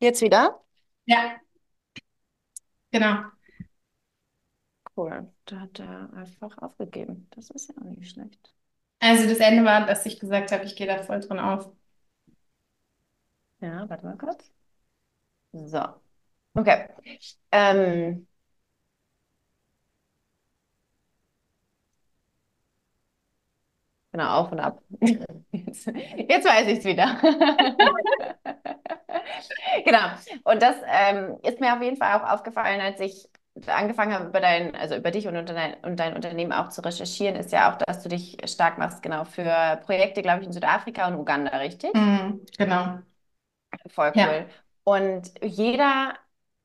[0.00, 0.64] Jetzt wieder?
[1.06, 1.40] Ja,
[2.92, 3.30] genau.
[4.98, 5.32] Cool.
[5.46, 7.28] Da hat er einfach aufgegeben.
[7.30, 8.52] Das ist ja auch nicht schlecht.
[9.00, 11.70] Also das Ende war, dass ich gesagt habe, ich gehe da voll drin auf.
[13.60, 14.52] Ja, warte mal kurz.
[15.52, 15.80] So.
[16.54, 16.88] Okay.
[17.52, 18.26] Ähm,
[24.12, 24.82] genau, auf und ab.
[25.52, 27.18] Jetzt, jetzt weiß ich es wieder.
[29.84, 30.08] genau.
[30.44, 33.28] Und das ähm, ist mir auf jeden Fall auch aufgefallen, als ich
[33.66, 37.36] angefangen habe, über dein, also über dich und, dein, und dein Unternehmen auch zu recherchieren,
[37.36, 41.08] ist ja auch, dass du dich stark machst, genau, für Projekte, glaube ich, in Südafrika
[41.08, 41.94] und Uganda, richtig?
[41.94, 42.98] Mhm, genau.
[43.88, 44.20] Voll cool.
[44.20, 44.46] Ja.
[44.84, 46.14] Und jeder,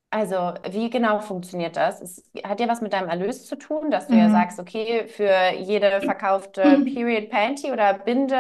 [0.10, 2.02] also wie genau funktioniert das?
[2.02, 4.20] Es hat ja was mit deinem Erlös zu tun, dass du mhm.
[4.20, 6.94] ja sagst, okay, für jede verkaufte mhm.
[6.94, 8.38] Period Panty oder Binde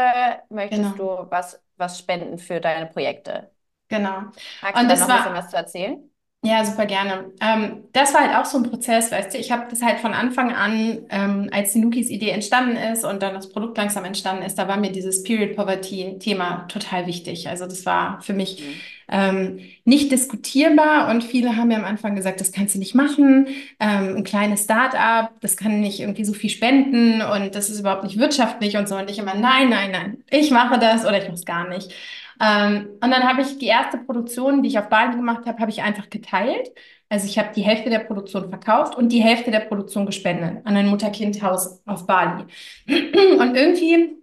[0.49, 1.23] möchtest genau.
[1.25, 3.51] du was, was spenden für deine Projekte.
[3.89, 4.21] Genau.
[4.61, 6.09] Magst und du da noch war, ein bisschen was zu erzählen?
[6.45, 7.31] Ja, super gerne.
[7.39, 9.37] Ähm, das war halt auch so ein Prozess, weißt du.
[9.37, 13.23] Ich habe das halt von Anfang an, ähm, als die Nukis Idee entstanden ist und
[13.23, 17.47] dann das Produkt langsam entstanden ist, da war mir dieses Period Poverty Thema total wichtig.
[17.47, 18.81] Also das war für mich Mhm.
[19.09, 23.47] ähm, nicht diskutierbar und viele haben mir am Anfang gesagt, das kannst du nicht machen.
[23.79, 28.03] Ähm, ein kleines Start-up, das kann nicht irgendwie so viel spenden und das ist überhaupt
[28.03, 28.95] nicht wirtschaftlich und so.
[28.97, 31.93] Und ich immer, nein, nein, nein, ich mache das oder ich mache es gar nicht.
[32.41, 35.71] Ähm, und dann habe ich die erste Produktion, die ich auf Bali gemacht habe, habe
[35.71, 36.69] ich einfach geteilt.
[37.09, 40.75] Also ich habe die Hälfte der Produktion verkauft und die Hälfte der Produktion gespendet an
[40.75, 42.45] ein Mutter-Kind-Haus auf Bali.
[42.87, 44.17] Und irgendwie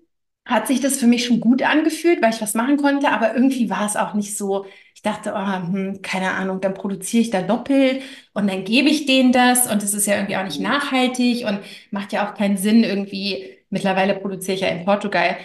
[0.44, 3.70] hat sich das für mich schon gut angefühlt, weil ich was machen konnte, aber irgendwie
[3.70, 4.66] war es auch nicht so.
[4.94, 9.06] Ich dachte, oh, hm, keine Ahnung, dann produziere ich da doppelt und dann gebe ich
[9.06, 12.56] denen das und es ist ja irgendwie auch nicht nachhaltig und macht ja auch keinen
[12.56, 13.56] Sinn irgendwie.
[13.70, 15.36] Mittlerweile produziere ich ja in Portugal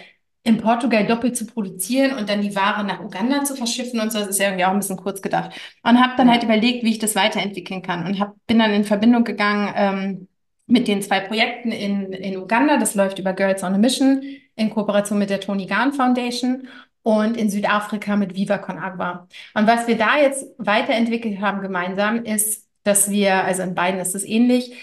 [0.46, 4.20] in Portugal doppelt zu produzieren und dann die Ware nach Uganda zu verschiffen und so,
[4.20, 5.50] das ist ja irgendwie auch ein bisschen kurz gedacht.
[5.82, 8.84] Und habe dann halt überlegt, wie ich das weiterentwickeln kann und hab, bin dann in
[8.84, 10.28] Verbindung gegangen ähm,
[10.68, 12.76] mit den zwei Projekten in, in Uganda.
[12.76, 14.22] Das läuft über Girls on a Mission
[14.54, 16.68] in Kooperation mit der Tony Gahn Foundation
[17.02, 19.26] und in Südafrika mit Viva Con Agua.
[19.54, 24.14] Und was wir da jetzt weiterentwickelt haben gemeinsam ist, dass wir, also in beiden ist
[24.14, 24.76] es ähnlich,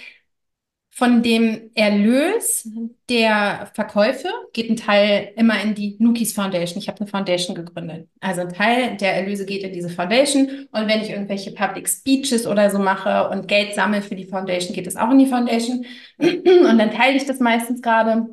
[0.95, 2.69] von dem Erlös
[3.09, 6.77] der Verkäufe geht ein Teil immer in die Nukis Foundation.
[6.77, 8.07] Ich habe eine Foundation gegründet.
[8.19, 10.67] Also ein Teil der Erlöse geht in diese Foundation.
[10.71, 14.75] Und wenn ich irgendwelche Public Speeches oder so mache und Geld sammle für die Foundation,
[14.75, 15.83] geht es auch in die Foundation.
[16.19, 18.27] Und dann teile ich das meistens gerade.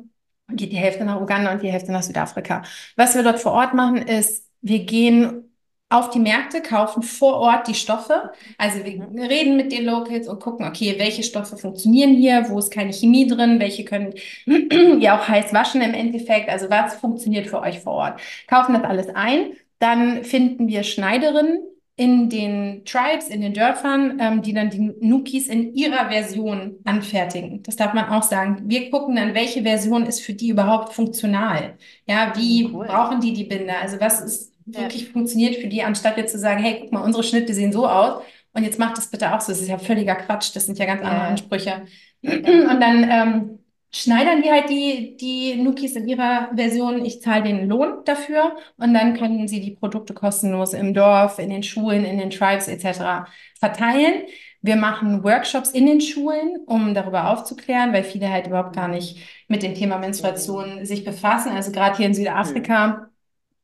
[0.51, 2.61] Geht die Hälfte nach Uganda und die Hälfte nach Südafrika.
[2.97, 5.50] Was wir dort vor Ort machen, ist, wir gehen
[5.91, 8.31] auf die Märkte, kaufen vor Ort die Stoffe.
[8.57, 12.71] Also wir reden mit den Locals und gucken, okay, welche Stoffe funktionieren hier, wo ist
[12.71, 14.13] keine Chemie drin, welche können
[15.01, 16.49] ja auch heiß waschen im Endeffekt.
[16.49, 18.21] Also was funktioniert für euch vor Ort?
[18.47, 19.53] Kaufen das alles ein.
[19.79, 21.59] Dann finden wir Schneiderinnen
[21.97, 27.61] in den Tribes, in den Dörfern, ähm, die dann die Nukis in ihrer Version anfertigen.
[27.63, 28.63] Das darf man auch sagen.
[28.69, 31.77] Wir gucken dann, welche Version ist für die überhaupt funktional.
[32.07, 32.85] Ja, wie Cool.
[32.87, 33.75] brauchen die die Binder?
[33.81, 34.81] Also was ist Ja.
[34.81, 37.87] wirklich funktioniert für die, anstatt jetzt zu sagen, hey, guck mal, unsere Schnitte sehen so
[37.87, 39.51] aus und jetzt macht das bitte auch so.
[39.51, 40.55] Das ist ja völliger Quatsch.
[40.55, 41.21] Das sind ja ganz andere.
[41.21, 41.83] Ansprüche.
[42.23, 43.59] Und dann ähm,
[43.91, 47.03] schneidern die halt die, die Nukis in ihrer Version.
[47.05, 51.49] Ich zahle den Lohn dafür und dann können sie die Produkte kostenlos im Dorf, in
[51.49, 53.25] den Schulen, in den Tribes etc.
[53.59, 54.23] verteilen.
[54.61, 59.17] Wir machen Workshops in den Schulen, um darüber aufzuklären, weil viele halt überhaupt gar nicht
[59.47, 61.51] mit dem Thema Menstruation sich befassen.
[61.51, 63.09] Also gerade hier in Südafrika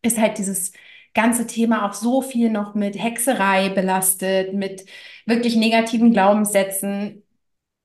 [0.02, 0.72] ist halt dieses
[1.18, 4.86] ganze Thema auch so viel noch mit Hexerei belastet, mit
[5.28, 7.24] wirklich negativen Glaubenssätzen.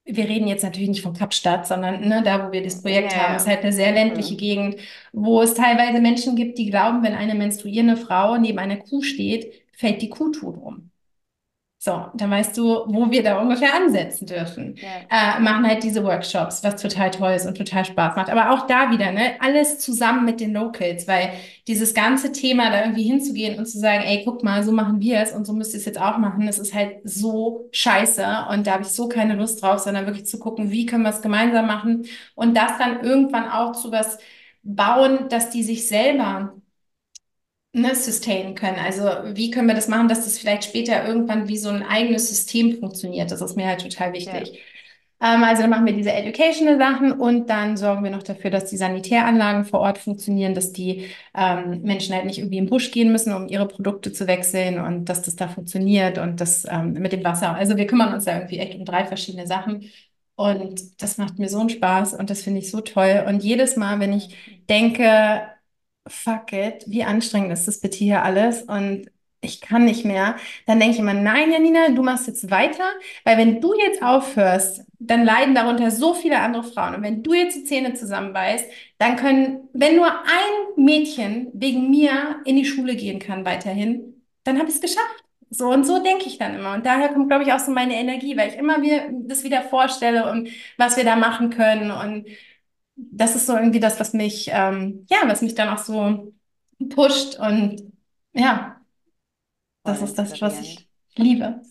[0.06, 3.18] Wir reden jetzt natürlich nicht von Kapstadt, sondern ne, da, wo wir das Projekt Ja,
[3.18, 4.36] haben, ist halt eine sehr ländliche Mhm.
[4.36, 4.76] Gegend,
[5.12, 9.54] wo es teilweise Menschen gibt, die glauben, wenn eine menstruierende Frau neben einer Kuh steht,
[9.76, 10.91] fällt die Kuh tot um.
[11.84, 15.00] So, dann weißt du, wo wir da ungefähr ansetzen dürfen Ja.
[15.10, 18.30] äh, machen halt diese Workshops, was total toll ist und total Spaß macht.
[18.30, 21.32] Aber auch da wieder, ne, alles zusammen mit den Locals, weil
[21.66, 25.18] dieses ganze Thema, da irgendwie hinzugehen und zu sagen, ey, guck mal, so machen wir
[25.22, 28.68] es und so müsst ihr es jetzt auch machen, das ist halt so scheiße und
[28.68, 31.20] da habe ich so keine Lust drauf, sondern wirklich zu gucken, wie können wir es
[31.20, 32.04] gemeinsam machen
[32.36, 34.18] und das dann irgendwann auch zu was
[34.62, 36.54] bauen, dass die sich selber
[37.72, 38.78] ne, sustainen können.
[38.78, 39.04] Also
[39.36, 42.78] wie können wir das machen, dass das vielleicht später irgendwann wie so ein eigenes System
[42.78, 43.30] funktioniert?
[43.30, 44.58] Das ist mir halt total wichtig.
[45.20, 48.66] Ähm, also dann machen wir diese educational Sachen und dann sorgen wir noch dafür, dass
[48.70, 53.12] die Sanitäranlagen vor Ort funktionieren, dass die ähm, Menschen halt nicht irgendwie im Busch gehen
[53.12, 57.12] müssen, um ihre Produkte zu wechseln und dass das da funktioniert und das ähm, mit
[57.12, 57.54] dem Wasser.
[57.54, 59.90] Also wir kümmern uns da irgendwie echt um drei verschiedene Sachen.
[60.34, 63.24] Und das macht mir so einen Spaß und das finde ich so toll.
[63.28, 64.34] Und jedes Mal, wenn ich
[64.68, 65.42] denke,
[66.06, 69.10] fuck it, wie anstrengend ist das bitte hier alles und
[69.42, 70.36] ich kann nicht mehr,
[70.66, 72.84] dann denke ich immer, nein, Janina, du machst jetzt weiter,
[73.24, 76.94] weil wenn du jetzt aufhörst, dann leiden darunter so viele andere Frauen.
[76.94, 78.64] Und wenn du jetzt die Zähne zusammenbeißt,
[78.98, 84.58] dann können, wenn nur ein Mädchen wegen mir in die Schule gehen kann weiterhin, dann
[84.58, 85.24] habe ich es geschafft.
[85.50, 86.72] So und so denke ich dann immer.
[86.74, 89.62] Und daher kommt, glaube ich, auch so meine Energie, weil ich immer mir das wieder
[89.62, 91.90] vorstelle und was wir da machen können.
[91.90, 92.26] Und
[92.96, 96.34] das ist so irgendwie das, was mich, ähm, ja, was mich dann auch so
[96.90, 97.38] pusht.
[97.38, 97.92] Und
[98.34, 98.80] ja,
[99.84, 101.62] das Voll ist das, was ich liebe.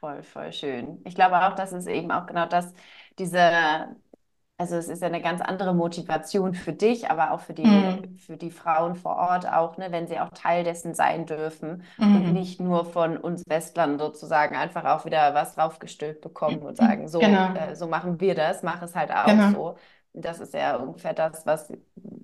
[0.00, 1.00] Voll, voll schön.
[1.06, 2.72] Ich glaube auch, dass es eben auch genau das,
[3.18, 3.96] diese,
[4.58, 8.18] also es ist ja eine ganz andere Motivation für dich, aber auch für die, Mhm.
[8.18, 12.28] für die Frauen vor Ort auch, ne, wenn sie auch Teil dessen sein dürfen und
[12.28, 12.30] Mhm.
[12.30, 17.20] nicht nur von uns Westlern sozusagen einfach auch wieder was draufgestülpt bekommen und sagen, so,
[17.20, 17.48] Genau.
[17.54, 19.42] äh, so machen wir das, mach es halt auch Genau.
[19.42, 19.76] so.
[20.18, 21.70] Das ist ja ungefähr das, was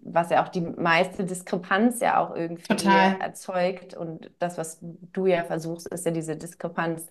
[0.04, 3.20] was ja auch die meiste Diskrepanz ja auch irgendwie Total.
[3.20, 3.94] erzeugt.
[3.94, 7.06] Und das, was du ja versuchst, ist ja diese Diskrepanz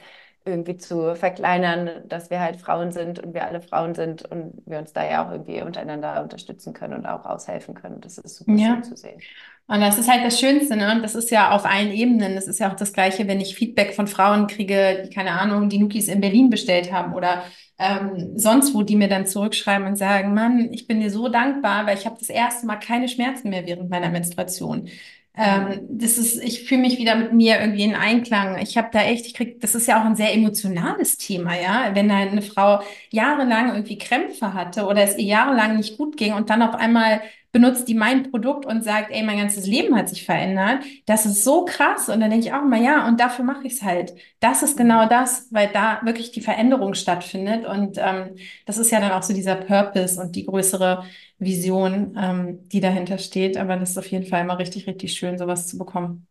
[0.45, 4.79] irgendwie zu verkleinern, dass wir halt Frauen sind und wir alle Frauen sind und wir
[4.79, 8.01] uns da ja auch irgendwie untereinander unterstützen können und auch aushelfen können.
[8.01, 8.57] Das ist super Ja.
[8.57, 9.23] schön zu sehen.
[9.67, 10.91] Und das ist halt das Schönste, ne?
[10.93, 12.35] Und das ist ja auf allen Ebenen.
[12.35, 15.69] Das ist ja auch das Gleiche, wenn ich Feedback von Frauen kriege, die, keine Ahnung,
[15.69, 17.43] die Nukis in Berlin bestellt haben oder
[17.79, 21.85] ähm, sonst wo, die mir dann zurückschreiben und sagen, Mann, ich bin dir so dankbar,
[21.87, 24.89] weil ich habe das erste Mal keine Schmerzen mehr während meiner Menstruation.
[25.37, 28.57] Ähm, das ist, ich fühle mich wieder mit mir irgendwie in Einklang.
[28.59, 31.91] Ich habe da echt, ich krieg, das ist ja auch ein sehr emotionales Thema, ja.
[31.95, 36.33] Wenn da eine Frau jahrelang irgendwie Krämpfe hatte oder es ihr jahrelang nicht gut ging
[36.33, 40.09] und dann auf einmal benutzt die mein Produkt und sagt, ey, mein ganzes Leben hat
[40.09, 40.83] sich verändert.
[41.05, 42.09] Das ist so krass.
[42.09, 44.13] Und dann denke ich auch mal, ja, und dafür mache ich es halt.
[44.39, 47.65] Das ist genau das, weil da wirklich die Veränderung stattfindet.
[47.65, 48.35] Und ähm,
[48.65, 51.03] das ist ja dann auch so dieser Purpose und die größere
[51.39, 53.57] Vision, ähm, die dahinter steht.
[53.57, 56.27] Aber das ist auf jeden Fall immer richtig, richtig schön, sowas zu bekommen.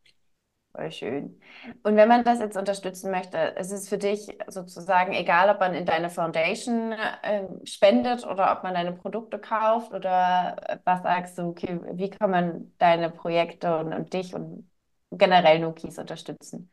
[0.72, 1.40] Voll schön.
[1.82, 5.74] Und wenn man das jetzt unterstützen möchte, ist es für dich sozusagen egal, ob man
[5.74, 11.38] in deine Foundation äh, spendet oder ob man deine Produkte kauft oder äh, was sagst
[11.38, 14.70] du, okay, wie kann man deine Projekte und, und dich und
[15.10, 16.70] generell Nukis unterstützen?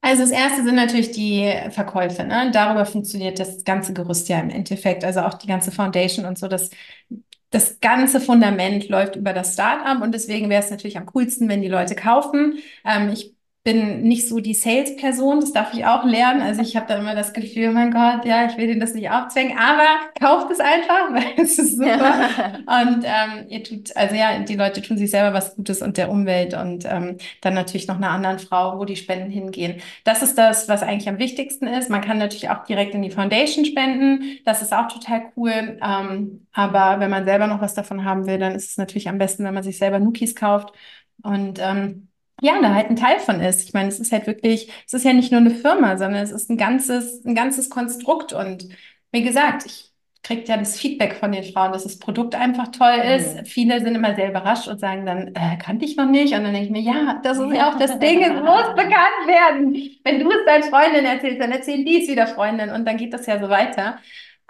[0.00, 2.50] Also das erste sind natürlich die Verkäufe, ne?
[2.52, 5.04] Darüber funktioniert das ganze Gerüst ja im Endeffekt.
[5.04, 6.70] Also auch die ganze Foundation und so, das,
[7.50, 11.62] das ganze Fundament läuft über das Startup und deswegen wäre es natürlich am coolsten, wenn
[11.62, 12.58] die Leute kaufen.
[12.84, 13.34] Ähm, ich
[13.68, 16.40] bin nicht so die Sales-Person, das darf ich auch lernen.
[16.40, 19.10] Also ich habe da immer das Gefühl, mein Gott, ja, ich will denen das nicht
[19.10, 19.84] aufzwängen, aber
[20.18, 22.30] kauft es einfach, weil es ist super.
[22.64, 26.10] Und ähm, ihr tut, also ja, die Leute tun sich selber was Gutes und der
[26.10, 29.82] Umwelt und ähm, dann natürlich noch einer anderen Frau, wo die Spenden hingehen.
[30.02, 31.90] Das ist das, was eigentlich am wichtigsten ist.
[31.90, 34.38] Man kann natürlich auch direkt in die Foundation spenden.
[34.46, 35.78] Das ist auch total cool.
[35.82, 39.18] Ähm, aber wenn man selber noch was davon haben will, dann ist es natürlich am
[39.18, 40.72] besten, wenn man sich selber Nukis kauft.
[41.22, 42.07] Und ähm,
[42.40, 43.64] ja, da halt ein Teil von ist.
[43.64, 46.30] Ich meine, es ist halt wirklich, es ist ja nicht nur eine Firma, sondern es
[46.30, 48.32] ist ein ganzes, ein ganzes Konstrukt.
[48.32, 48.68] Und
[49.10, 49.88] wie gesagt, ich
[50.22, 53.36] kriege ja das Feedback von den Frauen, dass das Produkt einfach toll ist.
[53.36, 53.46] Mhm.
[53.46, 56.34] Viele sind immer sehr überrascht und sagen dann, äh, kannte ich noch nicht.
[56.34, 59.26] Und dann denke ich mir, ja, das ist ja auch das Ding, es muss bekannt
[59.26, 59.74] werden.
[60.04, 63.12] Wenn du es deinen Freundinnen erzählst, dann erzählen die es wieder Freundinnen und dann geht
[63.12, 63.98] das ja so weiter.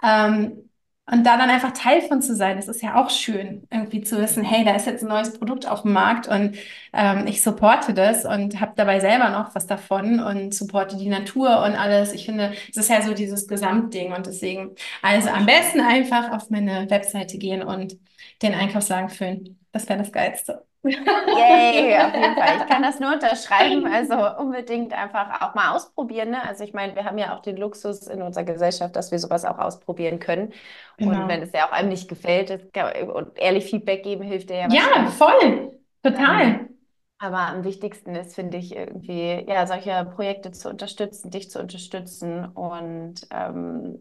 [0.03, 0.68] Ähm,
[1.11, 4.17] und da dann einfach Teil von zu sein, das ist ja auch schön, irgendwie zu
[4.19, 6.57] wissen, hey, da ist jetzt ein neues Produkt auf dem Markt und
[6.93, 11.63] ähm, ich supporte das und habe dabei selber noch was davon und supporte die Natur
[11.63, 12.13] und alles.
[12.13, 16.49] Ich finde, es ist ja so dieses Gesamtding und deswegen, also am besten einfach auf
[16.49, 17.97] meine Webseite gehen und
[18.41, 19.59] den Einkaufswagen füllen.
[19.71, 20.68] Das wäre das Geilste.
[20.83, 22.57] Yay, auf jeden Fall.
[22.57, 23.85] Ich kann das nur unterschreiben.
[23.85, 26.31] Also unbedingt einfach auch mal ausprobieren.
[26.31, 26.41] Ne?
[26.41, 29.43] Also ich meine, wir haben ja auch den Luxus in unserer Gesellschaft, dass wir sowas
[29.45, 30.53] auch ausprobieren können.
[30.97, 31.11] Genau.
[31.11, 34.55] Und wenn es ja auch einem nicht gefällt, kann, und ehrlich Feedback geben hilft dir
[34.57, 35.79] ja Ja, voll.
[36.01, 36.59] Total.
[36.61, 36.69] Ähm,
[37.17, 42.45] aber am wichtigsten ist, finde ich, irgendwie, ja, solche Projekte zu unterstützen, dich zu unterstützen
[42.45, 43.99] und ähm,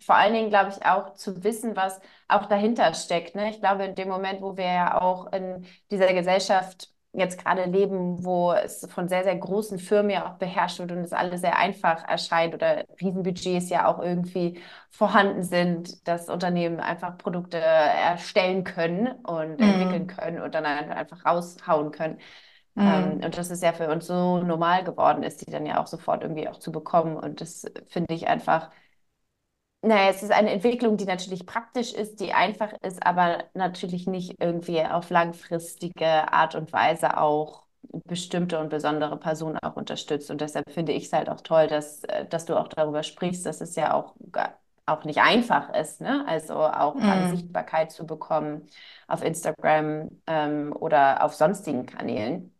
[0.00, 3.34] vor allen Dingen, glaube ich, auch zu wissen, was auch dahinter steckt.
[3.34, 3.50] Ne?
[3.50, 8.24] Ich glaube, in dem Moment, wo wir ja auch in dieser Gesellschaft jetzt gerade leben,
[8.24, 11.56] wo es von sehr, sehr großen Firmen ja auch beherrscht wird und es alles sehr
[11.58, 14.60] einfach erscheint oder Riesenbudgets ja auch irgendwie
[14.90, 20.06] vorhanden sind, dass Unternehmen einfach Produkte erstellen können und entwickeln Mhm.
[20.06, 22.18] können und dann einfach raushauen können.
[22.78, 23.24] Ähm, Mhm.
[23.24, 26.22] und das ist ja für uns so normal geworden ist, die dann ja auch sofort
[26.22, 27.16] irgendwie auch zu bekommen.
[27.16, 28.70] Und das finde ich einfach,
[29.82, 34.34] naja, es ist eine Entwicklung, die natürlich praktisch ist, die einfach ist, aber natürlich nicht
[34.40, 37.64] irgendwie auf langfristige Art und Weise auch
[38.04, 40.30] bestimmte und besondere Personen auch unterstützt.
[40.30, 43.46] Und deshalb finde ich es halt auch toll, dass, äh, dass du auch darüber sprichst,
[43.46, 44.14] dass es ja auch,
[44.86, 46.24] auch nicht einfach ist, ne?
[46.26, 47.24] Also auch Mhm.
[47.24, 48.66] Sichtbarkeit zu bekommen
[49.06, 52.54] auf Instagram ähm, oder auf sonstigen Kanälen.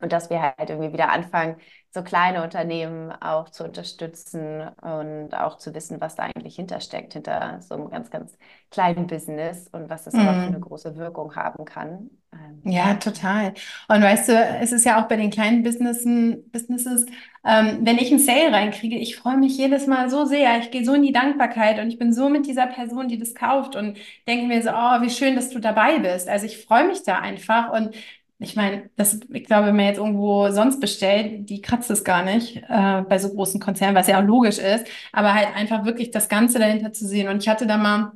[0.00, 1.56] Und dass wir halt irgendwie wieder anfangen,
[1.92, 7.60] so kleine Unternehmen auch zu unterstützen und auch zu wissen, was da eigentlich hintersteckt, hinter
[7.62, 8.36] so einem ganz, ganz
[8.70, 10.60] kleinen Business und was das aber für eine Mhm.
[10.60, 12.10] große Wirkung haben kann.
[12.32, 13.54] Ähm, Ja, total.
[13.88, 17.06] Und weißt du, es ist ja auch bei den kleinen Businessen, Businesses,
[17.42, 20.58] ähm, wenn ich einen Sale reinkriege, ich freue mich jedes Mal so sehr.
[20.58, 23.34] Ich gehe so in die Dankbarkeit und ich bin so mit dieser Person, die das
[23.34, 23.96] kauft und
[24.28, 26.28] denke mir so, oh, wie schön, dass du dabei bist.
[26.28, 27.94] Also ich freue mich da einfach und
[28.42, 32.24] ich meine, das, ich glaube, wenn man jetzt irgendwo sonst bestellt, die kratzt es gar
[32.24, 36.10] nicht, äh, bei so großen Konzernen, was ja auch logisch ist, aber halt einfach wirklich
[36.10, 37.28] das Ganze dahinter zu sehen.
[37.28, 38.12] Und ich hatte da mal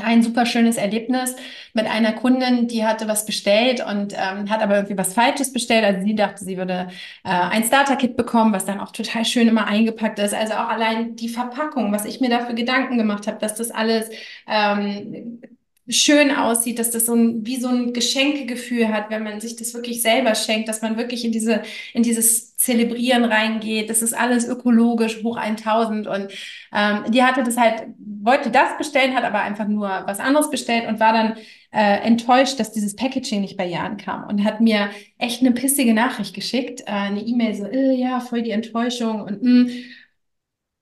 [0.00, 1.34] ein super schönes Erlebnis
[1.74, 5.84] mit einer Kundin, die hatte was bestellt und ähm, hat aber irgendwie was Falsches bestellt.
[5.84, 6.88] Also sie dachte, sie würde
[7.24, 10.34] äh, ein Starter-Kit bekommen, was dann auch total schön immer eingepackt ist.
[10.34, 14.08] Also auch allein die Verpackung, was ich mir dafür Gedanken gemacht habe, dass das alles
[14.46, 15.40] ähm,
[15.88, 19.74] schön aussieht, dass das so ein, wie so ein Geschenkegefühl hat, wenn man sich das
[19.74, 21.62] wirklich selber schenkt, dass man wirklich in diese,
[21.94, 23.88] in dieses Zelebrieren reingeht.
[23.88, 26.28] Das ist alles ökologisch, hoch 1000 und
[26.72, 30.86] ähm, die hatte das halt, wollte das bestellen, hat aber einfach nur was anderes bestellt
[30.88, 31.36] und war dann
[31.70, 35.94] äh, enttäuscht, dass dieses Packaging nicht bei ihr ankam und hat mir echt eine pissige
[35.94, 39.70] Nachricht geschickt, äh, eine E-Mail so, äh, ja, voll die Enttäuschung und mh.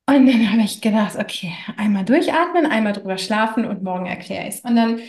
[0.09, 4.57] Und dann habe ich gedacht, okay, einmal durchatmen, einmal drüber schlafen und morgen erkläre ich
[4.57, 4.61] es.
[4.61, 5.00] Und dann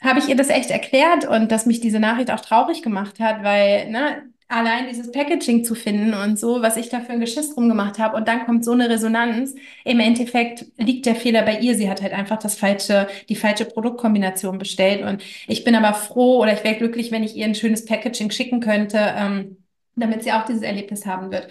[0.00, 3.42] habe ich ihr das echt erklärt und dass mich diese Nachricht auch traurig gemacht hat,
[3.42, 7.54] weil ne, allein dieses Packaging zu finden und so, was ich da für ein Geschiss
[7.54, 9.54] drum gemacht habe und dann kommt so eine Resonanz.
[9.84, 11.74] Im Endeffekt liegt der Fehler bei ihr.
[11.74, 16.40] Sie hat halt einfach das falsche, die falsche Produktkombination bestellt und ich bin aber froh
[16.40, 18.98] oder ich wäre glücklich, wenn ich ihr ein schönes Packaging schicken könnte.
[19.16, 19.56] Ähm,
[20.00, 21.48] damit sie auch dieses Erlebnis haben wird.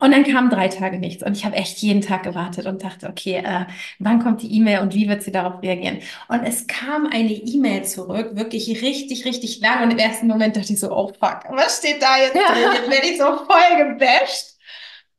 [0.00, 3.06] Und dann kamen drei Tage nichts und ich habe echt jeden Tag gewartet und dachte,
[3.08, 3.66] okay, äh,
[3.98, 5.98] wann kommt die E-Mail und wie wird sie darauf reagieren?
[6.28, 10.72] Und es kam eine E-Mail zurück, wirklich richtig, richtig lang und im ersten Moment dachte
[10.72, 12.72] ich so, oh fuck, was steht da jetzt drin?
[12.74, 14.56] Jetzt werde ich so voll gebasht.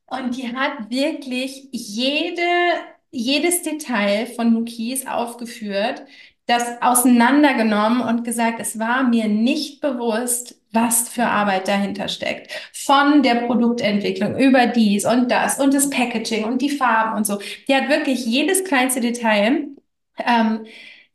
[0.08, 2.42] Und die hat wirklich jede,
[3.12, 6.04] jedes Detail von Mukis aufgeführt,
[6.48, 12.52] das auseinandergenommen und gesagt, es war mir nicht bewusst, was für Arbeit dahinter steckt.
[12.74, 17.40] Von der Produktentwicklung über dies und das und das Packaging und die Farben und so.
[17.68, 19.68] Die hat wirklich jedes kleinste Detail
[20.18, 20.66] ähm,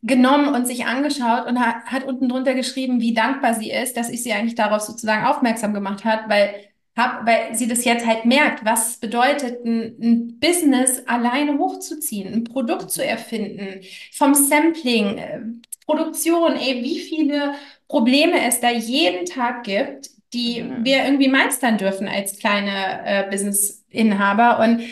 [0.02, 4.11] genommen und sich angeschaut und hat, hat unten drunter geschrieben, wie dankbar sie ist, dass
[4.11, 6.54] ich sie eigentlich darauf sozusagen aufmerksam gemacht hat, weil
[6.96, 12.44] hab, weil sie das jetzt halt merkt, was bedeutet, ein, ein Business alleine hochzuziehen, ein
[12.44, 13.82] Produkt zu erfinden,
[14.12, 15.40] vom Sampling, äh,
[15.84, 17.54] Produktion, ey, wie viele
[17.89, 20.84] Probleme es da jeden Tag gibt, die mhm.
[20.84, 24.61] wir irgendwie meistern dürfen als kleine äh, Business-Inhaber.
[24.61, 24.82] Und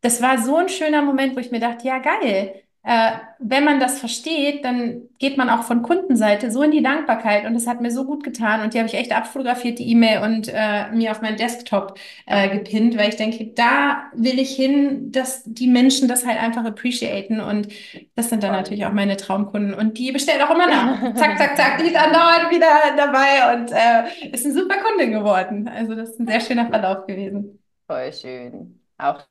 [0.00, 3.80] das war so ein schöner Moment, wo ich mir dachte, ja, geil äh, wenn man
[3.80, 7.80] das versteht, dann geht man auch von Kundenseite so in die Dankbarkeit und das hat
[7.80, 11.10] mir so gut getan und die habe ich echt abfotografiert, die E-Mail und äh, mir
[11.10, 16.08] auf meinen Desktop äh, gepinnt, weil ich denke, da will ich hin, dass die Menschen
[16.08, 17.68] das halt einfach appreciaten und
[18.16, 21.14] das sind dann natürlich auch meine Traumkunden und die bestellen auch immer nach.
[21.14, 22.66] zack, zack, zack, die ist andauernd wieder
[22.98, 25.68] dabei und äh, ist eine super Kundin geworden.
[25.68, 27.62] Also das ist ein sehr schöner Verlauf gewesen.
[27.86, 28.78] Voll schön.
[28.98, 29.22] Auch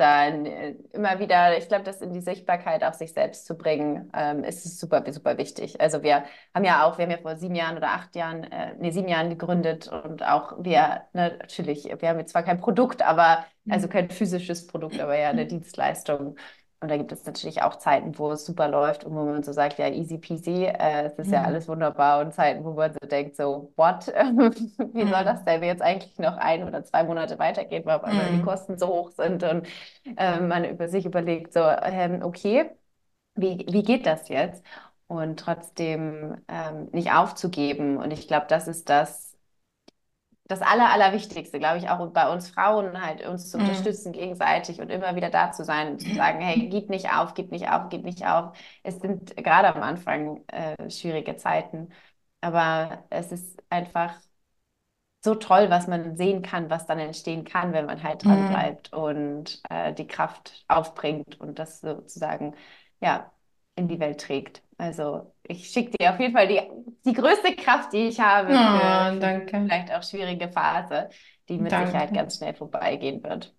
[0.00, 4.10] dann äh, immer wieder, ich glaube, das in die Sichtbarkeit auch sich selbst zu bringen,
[4.14, 5.80] ähm, ist super, super wichtig.
[5.80, 6.24] Also wir
[6.54, 9.08] haben ja auch, wir haben ja vor sieben Jahren oder acht Jahren, äh, nee, sieben
[9.08, 13.86] Jahren gegründet und auch wir, ne, natürlich, wir haben jetzt zwar kein Produkt, aber, also
[13.86, 13.90] mhm.
[13.90, 16.36] kein physisches Produkt, aber ja eine Dienstleistung.
[16.80, 19.52] Und da gibt es natürlich auch Zeiten, wo es super läuft und wo man so
[19.52, 21.32] sagt, ja, easy peasy, äh, es ist mhm.
[21.34, 22.20] ja alles wunderbar.
[22.20, 24.06] Und Zeiten, wo man so denkt, so, what?
[24.92, 25.44] Wie soll das mhm.
[25.46, 28.36] denn jetzt eigentlich noch ein oder zwei Monate weitergehen, weil mhm.
[28.36, 29.66] die Kosten so hoch sind und
[30.16, 32.70] äh, man über sich überlegt, so, ähm, okay,
[33.34, 34.64] wie, wie geht das jetzt?
[35.08, 37.96] Und trotzdem ähm, nicht aufzugeben.
[37.96, 39.27] Und ich glaube, das ist das,
[40.48, 43.64] das Aller, Allerwichtigste, glaube ich, auch bei uns Frauen halt uns zu mhm.
[43.64, 47.34] unterstützen gegenseitig und immer wieder da zu sein und zu sagen, hey, gib nicht auf,
[47.34, 48.56] gib nicht auf, gib nicht auf.
[48.82, 51.90] Es sind gerade am Anfang äh, schwierige Zeiten,
[52.40, 54.14] aber es ist einfach
[55.22, 58.48] so toll, was man sehen kann, was dann entstehen kann, wenn man halt dran mhm.
[58.48, 62.54] bleibt und äh, die Kraft aufbringt und das sozusagen
[63.00, 63.30] ja
[63.74, 64.62] in die Welt trägt.
[64.78, 66.60] Also ich schicke dir auf jeden Fall die,
[67.04, 69.60] die größte Kraft, die ich habe oh, für, danke.
[69.62, 71.08] vielleicht auch schwierige Phase,
[71.48, 71.88] die mit danke.
[71.88, 73.52] Sicherheit ganz schnell vorbeigehen wird.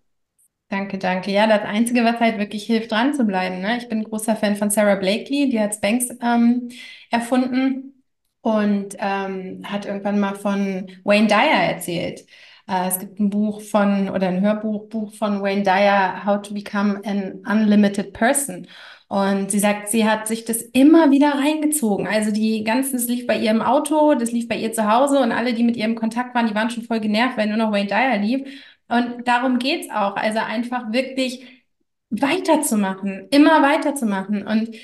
[0.70, 1.30] Danke, danke.
[1.30, 3.60] Ja, das Einzige, was halt wirklich hilft, dran zu bleiben.
[3.60, 3.76] Ne?
[3.76, 6.70] Ich bin großer Fan von Sarah Blakely, die hat Spanx ähm,
[7.10, 8.02] erfunden
[8.40, 12.24] und ähm, hat irgendwann mal von Wayne Dyer erzählt.
[12.66, 16.54] Äh, es gibt ein Buch von oder ein Hörbuch Buch von Wayne Dyer, How to
[16.54, 18.66] Become an Unlimited Person.
[19.10, 22.06] Und sie sagt, sie hat sich das immer wieder reingezogen.
[22.06, 25.18] Also die ganzen, das lief bei ihr im Auto, das lief bei ihr zu Hause
[25.18, 27.56] und alle, die mit ihr im Kontakt waren, die waren schon voll genervt, weil nur
[27.56, 28.48] noch Wayne Dyer lief.
[28.86, 30.14] Und darum geht's auch.
[30.14, 31.44] Also einfach wirklich
[32.10, 34.46] weiterzumachen, immer weiterzumachen.
[34.46, 34.76] Und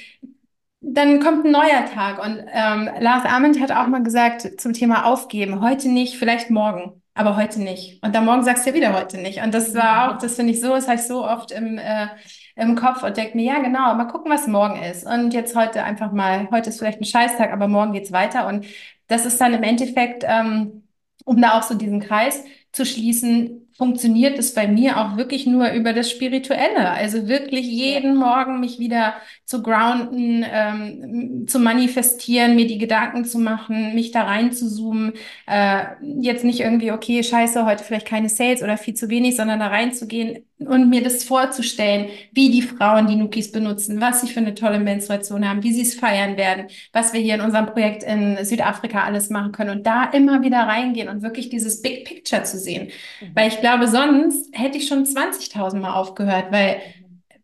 [0.80, 2.20] dann kommt ein neuer Tag.
[2.20, 7.00] Und ähm, Lars Ament hat auch mal gesagt zum Thema Aufgeben, heute nicht, vielleicht morgen,
[7.14, 8.02] aber heute nicht.
[8.02, 9.40] Und dann morgen sagst du ja wieder heute nicht.
[9.40, 12.08] Und das war auch, das finde ich so, das habe ich so oft im äh,
[12.56, 15.06] im Kopf und denke mir, ja, genau, mal gucken, was morgen ist.
[15.06, 18.46] Und jetzt heute einfach mal, heute ist vielleicht ein Scheißtag, aber morgen geht's weiter.
[18.48, 18.66] Und
[19.08, 20.84] das ist dann im Endeffekt, ähm,
[21.24, 25.70] um da auch so diesen Kreis zu schließen, funktioniert es bei mir auch wirklich nur
[25.72, 26.90] über das Spirituelle.
[26.90, 33.38] Also wirklich jeden Morgen mich wieder zu grounden, ähm, zu manifestieren, mir die Gedanken zu
[33.38, 35.12] machen, mich da rein zu zoomen.
[35.46, 35.84] Äh,
[36.20, 39.66] jetzt nicht irgendwie, okay, scheiße, heute vielleicht keine Sales oder viel zu wenig, sondern da
[39.66, 44.54] reinzugehen und mir das vorzustellen, wie die Frauen die Nukis benutzen, was sie für eine
[44.54, 48.42] tolle Menstruation haben, wie sie es feiern werden, was wir hier in unserem Projekt in
[48.42, 52.58] Südafrika alles machen können und da immer wieder reingehen und wirklich dieses Big Picture zu
[52.58, 52.88] sehen.
[53.20, 53.30] Mhm.
[53.34, 56.80] Weil ich glaube, sonst hätte ich schon 20.000 Mal aufgehört, weil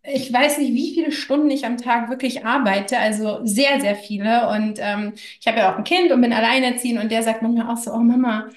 [0.05, 4.49] ich weiß nicht, wie viele Stunden ich am Tag wirklich arbeite, also sehr, sehr viele.
[4.49, 7.73] Und ähm, ich habe ja auch ein Kind und bin alleinerziehend und der sagt manchmal
[7.73, 8.49] auch so, oh Mama,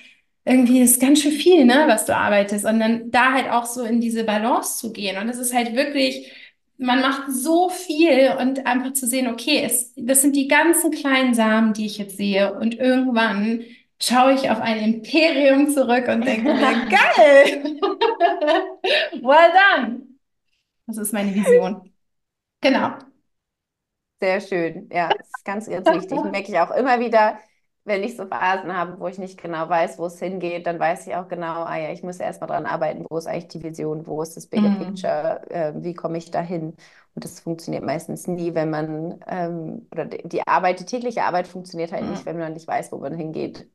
[0.45, 2.65] irgendwie ist ganz schön viel, ne, was du arbeitest.
[2.65, 5.17] Und dann da halt auch so in diese Balance zu gehen.
[5.17, 6.31] Und es ist halt wirklich,
[6.77, 11.33] man macht so viel und einfach zu sehen, okay, es, das sind die ganzen kleinen
[11.33, 12.53] Samen, die ich jetzt sehe.
[12.59, 13.65] Und irgendwann
[13.99, 17.77] schaue ich auf ein Imperium zurück und denke mir, geil!
[19.21, 20.01] well done!
[20.85, 21.91] Das ist meine Vision.
[22.61, 22.91] Genau.
[24.19, 24.89] Sehr schön.
[24.91, 26.23] Ja, das ist ganz, ganz wichtig.
[26.23, 27.39] Merke ich auch immer wieder,
[27.85, 31.07] wenn ich so Phasen habe, wo ich nicht genau weiß, wo es hingeht, dann weiß
[31.07, 34.07] ich auch genau, ah ja, ich muss erstmal dran arbeiten, wo ist eigentlich die Vision,
[34.07, 34.79] wo ist das Bigger mm.
[34.79, 36.75] Picture, äh, wie komme ich dahin?
[37.13, 41.91] Und das funktioniert meistens nie, wenn man, ähm, oder die Arbeit, die tägliche Arbeit funktioniert
[41.91, 42.11] halt mm.
[42.11, 43.67] nicht, wenn man nicht weiß, wo man hingeht.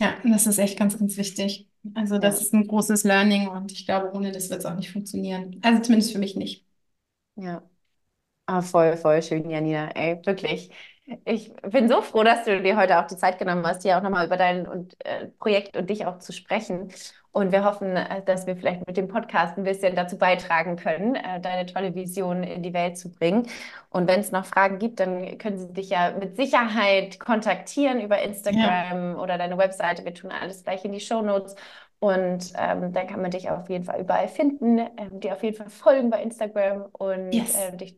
[0.00, 1.68] Ja, das ist echt ganz, ganz wichtig.
[1.94, 2.42] Also das ja.
[2.42, 5.60] ist ein großes Learning und ich glaube, ohne das wird es auch nicht funktionieren.
[5.62, 6.64] Also zumindest für mich nicht.
[7.36, 7.62] Ja.
[8.46, 9.90] Ah, voll, voll schön, Janina.
[9.90, 10.70] Ey, wirklich.
[11.24, 14.02] Ich bin so froh, dass du dir heute auch die Zeit genommen hast, hier auch
[14.02, 16.92] nochmal über dein und, äh, Projekt und dich auch zu sprechen.
[17.32, 21.14] Und wir hoffen, äh, dass wir vielleicht mit dem Podcast ein bisschen dazu beitragen können,
[21.14, 23.46] äh, deine tolle Vision in die Welt zu bringen.
[23.90, 28.20] Und wenn es noch Fragen gibt, dann können sie dich ja mit Sicherheit kontaktieren über
[28.20, 29.16] Instagram ja.
[29.16, 30.04] oder deine Webseite.
[30.04, 31.54] Wir tun alles gleich in die Show Notes.
[32.00, 35.56] Und ähm, dann kann man dich auf jeden Fall überall finden, ähm, dir auf jeden
[35.56, 37.54] Fall folgen bei Instagram und yes.
[37.54, 37.94] äh, dich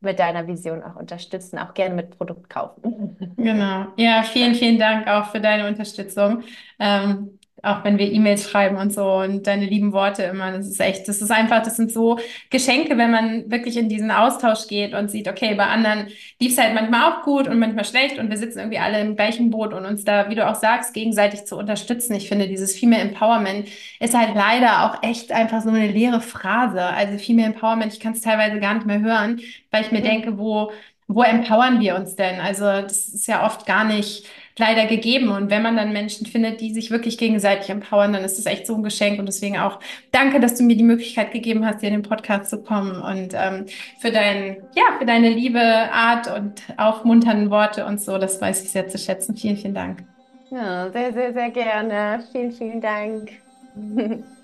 [0.00, 3.16] mit deiner Vision auch unterstützen, auch gerne mit Produkt kaufen.
[3.36, 3.86] Genau.
[3.96, 6.42] Ja, vielen, vielen Dank auch für deine Unterstützung.
[6.78, 10.80] Ähm, auch wenn wir E-Mails schreiben und so und deine lieben Worte immer, das ist
[10.80, 12.18] echt, das ist einfach, das sind so
[12.50, 16.08] Geschenke, wenn man wirklich in diesen Austausch geht und sieht, okay, bei anderen
[16.40, 19.16] lief es halt manchmal auch gut und manchmal schlecht und wir sitzen irgendwie alle im
[19.16, 22.14] gleichen Boot und uns da, wie du auch sagst, gegenseitig zu unterstützen.
[22.14, 23.68] Ich finde, dieses Female Empowerment
[24.00, 26.82] ist halt leider auch echt einfach so eine leere Phrase.
[26.82, 29.40] Also Female Empowerment, ich kann es teilweise gar nicht mehr hören,
[29.70, 30.04] weil ich mir mhm.
[30.04, 30.70] denke, wo,
[31.08, 32.38] wo empowern wir uns denn?
[32.38, 34.26] Also das ist ja oft gar nicht
[34.58, 35.30] leider gegeben.
[35.30, 38.66] Und wenn man dann Menschen findet, die sich wirklich gegenseitig empowern, dann ist das echt
[38.66, 39.18] so ein Geschenk.
[39.18, 39.80] Und deswegen auch
[40.12, 43.34] danke, dass du mir die Möglichkeit gegeben hast, hier in den Podcast zu kommen und
[43.34, 43.66] ähm,
[43.98, 48.18] für dein, ja, für deine liebe Art und aufmunternden Worte und so.
[48.18, 49.36] Das weiß ich sehr zu schätzen.
[49.36, 50.04] Vielen, vielen Dank.
[50.50, 52.24] Ja, sehr, sehr, sehr gerne.
[52.32, 53.30] Vielen, vielen Dank.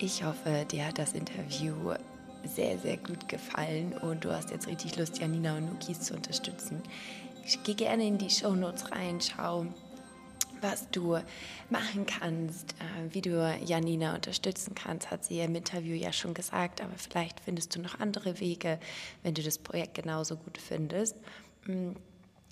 [0.00, 1.74] Ich hoffe, dir hat das Interview
[2.44, 6.82] sehr, sehr gut gefallen und du hast jetzt richtig Lust, Janina und Nukis zu unterstützen.
[7.44, 9.66] Ich gehe gerne in die Show Notes rein, schau,
[10.60, 11.18] was du
[11.70, 16.80] machen kannst, äh, wie du Janina unterstützen kannst, hat sie im Interview ja schon gesagt,
[16.80, 18.78] aber vielleicht findest du noch andere Wege,
[19.22, 21.16] wenn du das Projekt genauso gut findest.
[21.66, 21.92] Mm,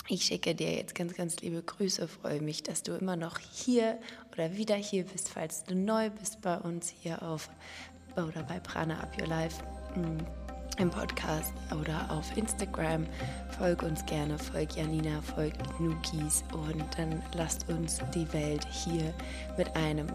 [0.09, 3.99] ich schicke dir jetzt ganz, ganz liebe Grüße, freue mich, dass du immer noch hier
[4.33, 7.51] oder wieder hier bist, falls du neu bist bei uns hier auf
[8.17, 9.63] oder bei Prana Up Your Life
[10.79, 13.07] im Podcast oder auf Instagram.
[13.59, 19.13] Folg uns gerne, folg Janina, folg Nukis und dann lasst uns die Welt hier
[19.57, 20.07] mit einem,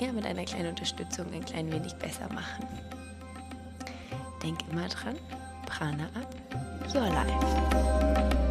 [0.00, 2.66] ja, mit einer kleinen Unterstützung ein klein wenig besser machen.
[4.42, 5.16] Denk immer dran,
[5.66, 8.47] Prana up your life.